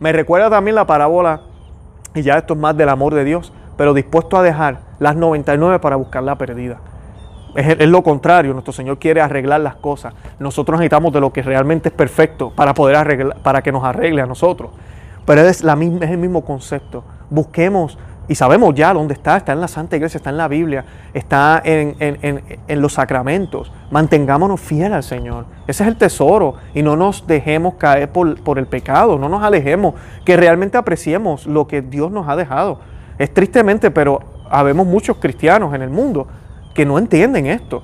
Me 0.00 0.12
recuerda 0.12 0.50
también 0.50 0.74
la 0.74 0.86
parábola, 0.86 1.42
y 2.14 2.22
ya 2.22 2.38
esto 2.38 2.54
es 2.54 2.60
más 2.60 2.76
del 2.76 2.88
amor 2.88 3.14
de 3.14 3.24
Dios, 3.24 3.52
pero 3.76 3.94
dispuesto 3.94 4.36
a 4.36 4.42
dejar 4.42 4.80
las 4.98 5.16
99 5.16 5.78
para 5.78 5.96
buscar 5.96 6.22
la 6.22 6.36
perdida. 6.36 6.78
Es, 7.54 7.88
lo 7.88 8.02
contrario, 8.02 8.52
nuestro 8.52 8.72
Señor 8.72 8.98
quiere 8.98 9.20
arreglar 9.20 9.60
las 9.60 9.76
cosas. 9.76 10.12
Nosotros 10.40 10.78
necesitamos 10.78 11.12
de 11.12 11.20
lo 11.20 11.32
que 11.32 11.42
realmente 11.42 11.88
es 11.88 11.94
perfecto 11.94 12.50
para 12.50 12.74
poder 12.74 12.96
arreglar, 12.96 13.36
para 13.42 13.62
que 13.62 13.70
nos 13.70 13.84
arregle 13.84 14.22
a 14.22 14.26
nosotros. 14.26 14.72
Pero 15.24 15.42
es, 15.42 15.62
la 15.62 15.74
es 15.74 16.10
el 16.10 16.18
mismo 16.18 16.44
concepto. 16.44 17.04
Busquemos 17.30 17.96
y 18.26 18.34
sabemos 18.34 18.74
ya 18.74 18.94
dónde 18.94 19.14
está, 19.14 19.36
está 19.36 19.52
en 19.52 19.60
la 19.60 19.68
Santa 19.68 19.96
Iglesia, 19.96 20.16
está 20.18 20.30
en 20.30 20.38
la 20.38 20.48
Biblia, 20.48 20.84
está 21.12 21.60
en, 21.62 21.96
en, 22.00 22.80
los 22.80 22.94
sacramentos. 22.94 23.70
Mantengámonos 23.90 24.60
fieles 24.60 24.92
al 24.92 25.02
Señor. 25.02 25.44
Ese 25.66 25.82
es 25.82 25.88
el 25.88 25.96
tesoro. 25.96 26.54
Y 26.74 26.82
no 26.82 26.96
nos 26.96 27.26
dejemos 27.26 27.74
caer 27.74 28.10
por, 28.10 28.42
por, 28.42 28.58
el 28.58 28.66
pecado, 28.66 29.18
no 29.18 29.28
nos 29.28 29.42
alejemos, 29.42 29.94
que 30.24 30.36
realmente 30.38 30.78
apreciemos 30.78 31.46
lo 31.46 31.66
que 31.66 31.82
Dios 31.82 32.10
nos 32.10 32.26
ha 32.26 32.36
dejado. 32.36 32.80
Es 33.18 33.32
tristemente, 33.32 33.90
pero 33.90 34.20
habemos 34.48 34.86
muchos 34.86 35.18
cristianos 35.18 35.74
en 35.74 35.82
el 35.82 35.90
mundo 35.90 36.26
que 36.74 36.86
no 36.86 36.98
entienden 36.98 37.46
esto, 37.46 37.82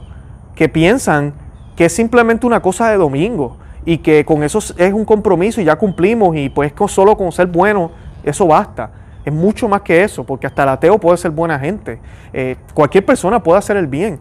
que 0.54 0.68
piensan 0.68 1.34
que 1.76 1.86
es 1.86 1.92
simplemente 1.92 2.46
una 2.46 2.60
cosa 2.60 2.90
de 2.90 2.96
domingo 2.96 3.58
y 3.84 3.98
que 3.98 4.24
con 4.24 4.42
eso 4.42 4.58
es 4.58 4.92
un 4.92 5.04
compromiso 5.04 5.60
y 5.60 5.64
ya 5.64 5.76
cumplimos 5.76 6.36
y 6.36 6.48
pues 6.48 6.72
solo 6.88 7.16
con 7.16 7.30
ser 7.30 7.46
bueno, 7.46 7.90
eso 8.22 8.46
basta. 8.46 8.90
Es 9.30 9.36
mucho 9.36 9.68
más 9.68 9.82
que 9.82 10.02
eso, 10.02 10.24
porque 10.24 10.48
hasta 10.48 10.64
el 10.64 10.70
ateo 10.70 10.98
puede 10.98 11.16
ser 11.16 11.30
buena 11.30 11.56
gente. 11.56 12.00
Eh, 12.32 12.56
cualquier 12.74 13.06
persona 13.06 13.40
puede 13.40 13.60
hacer 13.60 13.76
el 13.76 13.86
bien, 13.86 14.18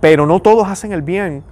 pero 0.00 0.26
no 0.26 0.38
todos 0.38 0.68
hacen 0.68 0.92
el 0.92 1.02
bien 1.02 1.42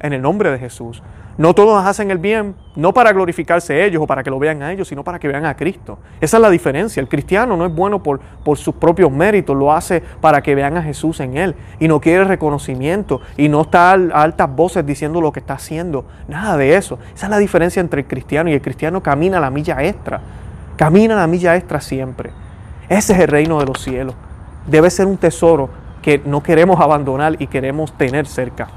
en 0.00 0.12
el 0.12 0.20
nombre 0.20 0.50
de 0.50 0.58
Jesús. 0.58 1.04
No 1.38 1.54
todos 1.54 1.84
hacen 1.86 2.10
el 2.10 2.18
bien, 2.18 2.56
no 2.74 2.92
para 2.92 3.12
glorificarse 3.12 3.84
ellos 3.84 4.02
o 4.02 4.08
para 4.08 4.24
que 4.24 4.30
lo 4.30 4.40
vean 4.40 4.60
a 4.60 4.72
ellos, 4.72 4.88
sino 4.88 5.04
para 5.04 5.20
que 5.20 5.28
vean 5.28 5.46
a 5.46 5.54
Cristo. 5.54 5.98
Esa 6.20 6.38
es 6.38 6.40
la 6.40 6.50
diferencia. 6.50 7.00
El 7.00 7.08
cristiano 7.08 7.56
no 7.56 7.64
es 7.64 7.72
bueno 7.72 8.02
por, 8.02 8.18
por 8.42 8.58
sus 8.58 8.74
propios 8.74 9.12
méritos, 9.12 9.56
lo 9.56 9.72
hace 9.72 10.02
para 10.20 10.42
que 10.42 10.56
vean 10.56 10.76
a 10.76 10.82
Jesús 10.82 11.20
en 11.20 11.36
él. 11.36 11.54
Y 11.78 11.86
no 11.86 12.00
quiere 12.00 12.24
reconocimiento 12.24 13.20
y 13.36 13.48
no 13.48 13.60
está 13.60 13.92
a 13.92 13.92
altas 13.92 14.52
voces 14.56 14.84
diciendo 14.84 15.20
lo 15.20 15.30
que 15.30 15.38
está 15.38 15.54
haciendo. 15.54 16.06
Nada 16.26 16.56
de 16.56 16.74
eso. 16.74 16.98
Esa 17.14 17.26
es 17.26 17.30
la 17.30 17.38
diferencia 17.38 17.78
entre 17.78 18.00
el 18.00 18.08
cristiano 18.08 18.50
y 18.50 18.54
el 18.54 18.62
cristiano 18.62 19.00
camina 19.00 19.38
la 19.38 19.50
milla 19.50 19.80
extra. 19.84 20.22
Camina 20.76 21.16
la 21.16 21.26
milla 21.26 21.56
extra 21.56 21.80
siempre. 21.80 22.30
Ese 22.88 23.14
es 23.14 23.18
el 23.20 23.28
reino 23.28 23.58
de 23.58 23.66
los 23.66 23.80
cielos. 23.82 24.14
Debe 24.66 24.90
ser 24.90 25.06
un 25.06 25.16
tesoro 25.16 25.70
que 26.02 26.20
no 26.24 26.42
queremos 26.42 26.80
abandonar 26.80 27.36
y 27.38 27.46
queremos 27.46 27.92
tener 27.96 28.26
cerca. 28.26 28.68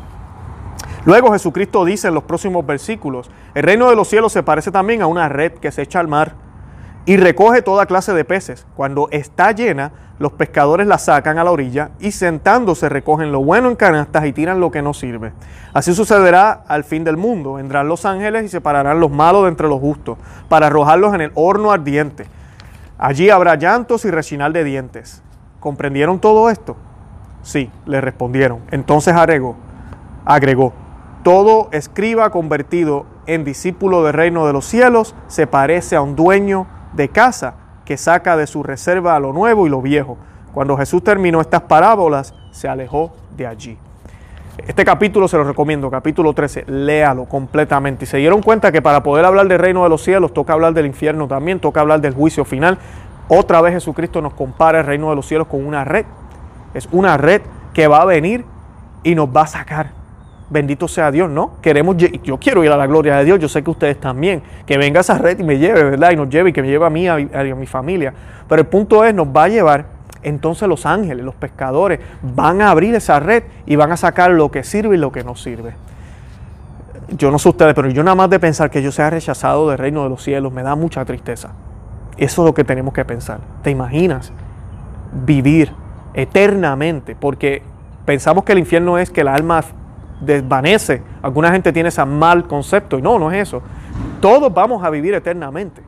Luego 1.06 1.32
Jesucristo 1.32 1.86
dice 1.86 2.08
en 2.08 2.14
los 2.14 2.24
próximos 2.24 2.66
versículos, 2.66 3.30
el 3.54 3.64
reino 3.64 3.90
de 3.90 3.96
los 3.96 4.08
cielos 4.08 4.32
se 4.34 4.44
parece 4.44 4.72
también 4.72 5.02
a 5.02 5.08
una 5.08 5.30
red 5.30 5.54
que 5.54 5.72
se 5.72 5.84
echa 5.84 6.00
al 6.00 6.08
mar 6.08 6.34
y 7.06 7.18
recoge 7.18 7.62
toda 7.62 7.86
clase 7.86 8.14
de 8.14 8.26
peces. 8.26 8.66
Cuando 8.76 9.08
está 9.12 9.52
llena, 9.52 9.92
los 10.20 10.34
pescadores 10.34 10.86
la 10.86 10.98
sacan 10.98 11.38
a 11.38 11.44
la 11.44 11.52
orilla 11.52 11.92
y 12.00 12.12
sentándose 12.12 12.90
recogen 12.90 13.32
lo 13.32 13.44
bueno 13.44 13.70
en 13.70 13.76
canastas 13.76 14.26
y 14.26 14.34
tiran 14.34 14.60
lo 14.60 14.70
que 14.70 14.82
no 14.82 14.94
sirve. 14.94 15.32
Así 15.74 15.94
sucederá 15.94 16.64
al 16.68 16.84
fin 16.84 17.04
del 17.04 17.18
mundo. 17.18 17.54
Vendrán 17.54 17.88
los 17.88 18.06
ángeles 18.06 18.44
y 18.44 18.50
separarán 18.50 19.00
los 19.00 19.12
malos 19.12 19.44
de 19.44 19.50
entre 19.50 19.68
los 19.68 19.80
justos 19.80 20.18
para 20.50 20.68
arrojarlos 20.68 21.14
en 21.14 21.22
el 21.22 21.32
horno 21.36 21.72
ardiente. 21.72 22.28
Allí 22.98 23.30
habrá 23.30 23.56
llantos 23.56 24.04
y 24.04 24.12
rechinar 24.12 24.52
de 24.52 24.66
dientes. 24.66 25.24
¿Comprendieron 25.62 26.20
todo 26.20 26.50
esto? 26.50 26.76
Sí, 27.42 27.72
le 27.86 28.02
respondieron. 28.02 28.60
Entonces 28.72 29.16
agregó, 29.16 29.56
agregó, 30.26 30.74
todo 31.24 31.70
escriba 31.72 32.30
convertido 32.30 33.06
en 33.26 33.46
discípulo 33.46 34.04
del 34.04 34.14
reino 34.14 34.48
de 34.48 34.54
los 34.54 34.66
cielos 34.66 35.16
se 35.28 35.48
parece 35.48 35.96
a 35.96 36.02
un 36.02 36.16
dueño 36.16 36.68
de 36.94 37.10
casa 37.10 37.56
que 37.86 37.98
saca 37.98 38.38
de 38.38 38.48
su 38.48 38.64
reserva 38.64 39.20
lo 39.20 39.34
nuevo 39.34 39.66
y 39.66 39.70
lo 39.70 39.82
viejo. 39.82 40.18
Cuando 40.54 40.78
Jesús 40.78 41.04
terminó 41.04 41.42
estas 41.42 41.62
parábolas, 41.62 42.34
se 42.52 42.68
alejó 42.68 43.12
de 43.36 43.48
allí. 43.48 43.78
Este 44.68 44.84
capítulo 44.84 45.28
se 45.28 45.38
lo 45.38 45.44
recomiendo, 45.44 45.90
capítulo 45.90 46.34
13, 46.34 46.66
léalo 46.68 47.26
completamente. 47.26 48.06
Y 48.06 48.08
se 48.08 48.18
dieron 48.18 48.42
cuenta 48.42 48.72
que 48.72 48.82
para 48.82 49.02
poder 49.04 49.26
hablar 49.26 49.48
del 49.48 49.60
reino 49.60 49.84
de 49.84 49.90
los 49.90 50.04
cielos 50.04 50.34
toca 50.34 50.54
hablar 50.54 50.74
del 50.74 50.86
infierno 50.86 51.28
también, 51.28 51.60
toca 51.60 51.82
hablar 51.82 52.02
del 52.02 52.14
juicio 52.14 52.46
final. 52.46 52.78
Otra 53.28 53.62
vez 53.62 53.74
Jesucristo 53.74 54.22
nos 54.22 54.34
compara 54.34 54.80
el 54.80 54.86
reino 54.86 55.10
de 55.10 55.16
los 55.16 55.28
cielos 55.28 55.48
con 55.48 55.66
una 55.66 55.86
red. 55.86 56.06
Es 56.74 56.90
una 56.92 57.18
red 57.18 57.42
que 57.74 57.88
va 57.88 58.02
a 58.02 58.06
venir 58.06 58.46
y 59.04 59.16
nos 59.16 59.30
va 59.30 59.44
a 59.44 59.48
sacar. 59.48 59.99
Bendito 60.50 60.88
sea 60.88 61.12
Dios, 61.12 61.30
¿no? 61.30 61.54
Queremos, 61.62 61.96
yo 61.98 62.38
quiero 62.40 62.64
ir 62.64 62.72
a 62.72 62.78
la 62.78 62.88
gloria 62.88 63.18
de 63.18 63.26
Dios, 63.26 63.40
yo 63.40 63.48
sé 63.48 63.64
que 63.64 63.70
ustedes 63.70 64.00
también, 64.00 64.42
que 64.66 64.78
venga 64.78 65.02
esa 65.02 65.18
red 65.18 65.40
y 65.40 65.44
me 65.44 65.60
lleve, 65.60 65.84
¿verdad? 65.84 66.12
Y 66.12 66.16
nos 66.16 66.30
lleve 66.30 66.50
y 66.50 66.54
que 66.54 66.62
me 66.62 66.70
lleve 66.70 66.86
a 66.86 66.90
mí, 66.90 67.08
a, 67.08 67.16
a 67.16 67.44
mi 67.56 67.68
familia. 67.68 68.14
Pero 68.48 68.62
el 68.62 68.68
punto 68.68 69.04
es, 69.04 69.14
nos 69.14 69.28
va 69.28 69.44
a 69.44 69.48
llevar 69.48 69.86
entonces 70.24 70.68
los 70.68 70.86
ángeles, 70.86 71.24
los 71.24 71.36
pescadores, 71.36 72.00
van 72.22 72.62
a 72.62 72.72
abrir 72.72 72.96
esa 72.96 73.20
red 73.20 73.44
y 73.66 73.76
van 73.76 73.92
a 73.92 73.98
sacar 73.98 74.32
lo 74.32 74.52
que 74.52 74.64
sirve 74.64 74.96
y 74.96 75.00
lo 75.00 75.12
que 75.12 75.24
no 75.24 75.36
sirve. 75.36 75.74
Yo 77.10 77.32
no 77.32 77.40
sé 77.40 77.50
ustedes, 77.50 77.74
pero 77.74 77.90
yo 77.90 78.04
nada 78.04 78.16
más 78.16 78.30
de 78.30 78.40
pensar 78.40 78.70
que 78.70 78.82
yo 78.82 78.92
sea 78.92 79.10
rechazado 79.10 79.70
del 79.70 79.78
reino 79.78 80.04
de 80.04 80.10
los 80.10 80.24
cielos 80.24 80.52
me 80.52 80.64
da 80.64 80.76
mucha 80.76 81.06
tristeza. 81.06 81.52
Eso 82.18 82.42
es 82.42 82.46
lo 82.46 82.54
que 82.54 82.64
tenemos 82.64 82.94
que 82.94 83.06
pensar. 83.06 83.40
¿Te 83.64 83.72
imaginas 83.72 84.32
vivir 85.26 85.72
eternamente? 86.14 87.16
Porque 87.16 87.64
pensamos 88.06 88.44
que 88.44 88.52
el 88.52 88.60
infierno 88.60 88.98
es 88.98 89.10
que 89.10 89.22
el 89.22 89.30
alma 89.30 89.64
desvanece. 90.20 91.02
Alguna 91.22 91.52
gente 91.52 91.72
tiene 91.72 91.90
ese 91.90 92.04
mal 92.06 92.48
concepto 92.48 92.98
y 92.98 93.02
no, 93.02 93.20
no 93.20 93.32
es 93.32 93.48
eso. 93.48 93.62
Todos 94.22 94.54
vamos 94.54 94.84
a 94.84 94.90
vivir 94.90 95.14
eternamente 95.14 95.82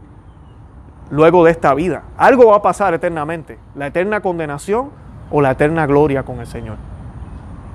luego 1.10 1.44
de 1.44 1.52
esta 1.52 1.74
vida. 1.74 2.04
Algo 2.18 2.48
va 2.48 2.58
a 2.58 2.62
pasar 2.62 2.94
eternamente, 2.94 3.60
la 3.76 3.88
eterna 3.88 4.22
condenación 4.22 4.90
o 5.30 5.42
la 5.42 5.52
eterna 5.52 5.86
gloria 5.86 6.24
con 6.24 6.40
el 6.40 6.48
Señor. 6.48 6.78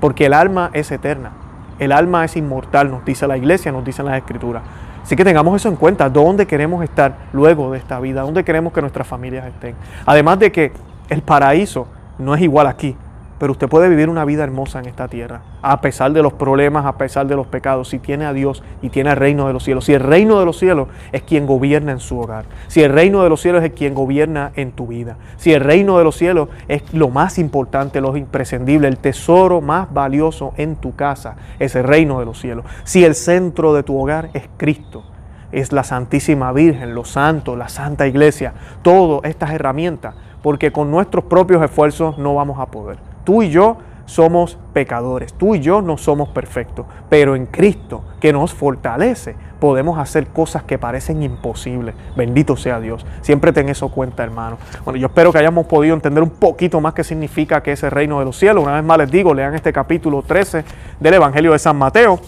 Porque 0.00 0.26
el 0.26 0.32
alma 0.32 0.70
es 0.72 0.90
eterna, 0.90 1.32
el 1.78 1.92
alma 1.92 2.24
es 2.24 2.36
inmortal, 2.36 2.90
nos 2.90 3.04
dice 3.04 3.26
la 3.26 3.36
iglesia, 3.36 3.72
nos 3.72 3.84
dicen 3.84 4.06
las 4.06 4.16
escrituras. 4.16 4.62
Así 5.02 5.14
que 5.14 5.24
tengamos 5.24 5.54
eso 5.54 5.68
en 5.68 5.76
cuenta, 5.76 6.10
dónde 6.10 6.46
queremos 6.46 6.82
estar 6.82 7.14
luego 7.32 7.70
de 7.70 7.78
esta 7.78 8.00
vida, 8.00 8.22
dónde 8.22 8.42
queremos 8.42 8.72
que 8.72 8.80
nuestras 8.80 9.06
familias 9.06 9.46
estén. 9.46 9.76
Además 10.04 10.38
de 10.40 10.50
que 10.50 10.72
el 11.08 11.22
paraíso 11.22 11.86
no 12.18 12.34
es 12.34 12.40
igual 12.40 12.66
aquí, 12.66 12.96
pero 13.38 13.52
usted 13.52 13.68
puede 13.68 13.88
vivir 13.88 14.08
una 14.08 14.24
vida 14.24 14.44
hermosa 14.44 14.78
en 14.78 14.86
esta 14.86 15.08
tierra, 15.08 15.42
a 15.62 15.80
pesar 15.80 16.12
de 16.12 16.22
los 16.22 16.32
problemas, 16.32 16.86
a 16.86 16.96
pesar 16.96 17.26
de 17.26 17.36
los 17.36 17.46
pecados, 17.46 17.88
si 17.88 17.98
tiene 17.98 18.24
a 18.24 18.32
Dios 18.32 18.62
y 18.82 18.88
tiene 18.88 19.10
el 19.10 19.16
reino 19.16 19.46
de 19.46 19.52
los 19.52 19.64
cielos. 19.64 19.84
Si 19.84 19.92
el 19.92 20.00
reino 20.00 20.38
de 20.38 20.46
los 20.46 20.58
cielos 20.58 20.88
es 21.12 21.22
quien 21.22 21.46
gobierna 21.46 21.92
en 21.92 22.00
su 22.00 22.18
hogar, 22.18 22.46
si 22.68 22.82
el 22.82 22.92
reino 22.92 23.22
de 23.22 23.28
los 23.28 23.40
cielos 23.40 23.62
es 23.62 23.72
quien 23.72 23.94
gobierna 23.94 24.52
en 24.56 24.72
tu 24.72 24.86
vida, 24.86 25.16
si 25.36 25.52
el 25.52 25.60
reino 25.60 25.98
de 25.98 26.04
los 26.04 26.16
cielos 26.16 26.48
es 26.68 26.92
lo 26.94 27.08
más 27.08 27.38
importante, 27.38 28.00
lo 28.00 28.16
imprescindible, 28.16 28.88
el 28.88 28.98
tesoro 28.98 29.60
más 29.60 29.92
valioso 29.92 30.54
en 30.56 30.76
tu 30.76 30.94
casa, 30.94 31.36
es 31.58 31.74
el 31.76 31.84
reino 31.84 32.18
de 32.18 32.24
los 32.24 32.40
cielos. 32.40 32.64
Si 32.84 33.04
el 33.04 33.14
centro 33.14 33.74
de 33.74 33.82
tu 33.82 34.00
hogar 34.00 34.30
es 34.32 34.44
Cristo, 34.56 35.04
es 35.52 35.72
la 35.72 35.84
Santísima 35.84 36.52
Virgen, 36.52 36.94
los 36.94 37.10
santos, 37.10 37.56
la 37.56 37.68
Santa 37.68 38.06
Iglesia, 38.06 38.52
todas 38.82 39.28
estas 39.30 39.50
herramientas, 39.50 40.14
porque 40.42 40.72
con 40.72 40.90
nuestros 40.90 41.24
propios 41.24 41.62
esfuerzos 41.62 42.18
no 42.18 42.34
vamos 42.34 42.58
a 42.58 42.66
poder. 42.66 42.98
Tú 43.26 43.42
y 43.42 43.50
yo 43.50 43.78
somos 44.04 44.56
pecadores, 44.72 45.34
tú 45.34 45.56
y 45.56 45.60
yo 45.60 45.82
no 45.82 45.98
somos 45.98 46.28
perfectos, 46.28 46.86
pero 47.08 47.34
en 47.34 47.46
Cristo 47.46 48.04
que 48.20 48.32
nos 48.32 48.54
fortalece 48.54 49.34
podemos 49.58 49.98
hacer 49.98 50.28
cosas 50.28 50.62
que 50.62 50.78
parecen 50.78 51.24
imposibles. 51.24 51.96
Bendito 52.14 52.56
sea 52.56 52.78
Dios. 52.78 53.04
Siempre 53.22 53.52
ten 53.52 53.68
eso 53.68 53.88
cuenta, 53.88 54.22
hermano. 54.22 54.58
Bueno, 54.84 54.96
yo 54.96 55.08
espero 55.08 55.32
que 55.32 55.38
hayamos 55.38 55.66
podido 55.66 55.92
entender 55.94 56.22
un 56.22 56.30
poquito 56.30 56.80
más 56.80 56.94
qué 56.94 57.02
significa 57.02 57.64
que 57.64 57.72
ese 57.72 57.90
reino 57.90 58.20
de 58.20 58.26
los 58.26 58.38
cielos. 58.38 58.62
Una 58.62 58.74
vez 58.74 58.84
más 58.84 58.98
les 58.98 59.10
digo, 59.10 59.34
lean 59.34 59.56
este 59.56 59.72
capítulo 59.72 60.22
13 60.22 60.64
del 61.00 61.14
Evangelio 61.14 61.50
de 61.50 61.58
San 61.58 61.76
Mateo. 61.76 62.20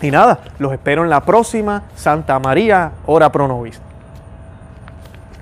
Y 0.00 0.12
nada, 0.12 0.38
los 0.60 0.72
espero 0.72 1.02
en 1.02 1.10
la 1.10 1.22
próxima 1.22 1.82
Santa 1.96 2.38
María, 2.38 2.92
hora 3.06 3.32
pro 3.32 3.48
nobis. 3.48 3.87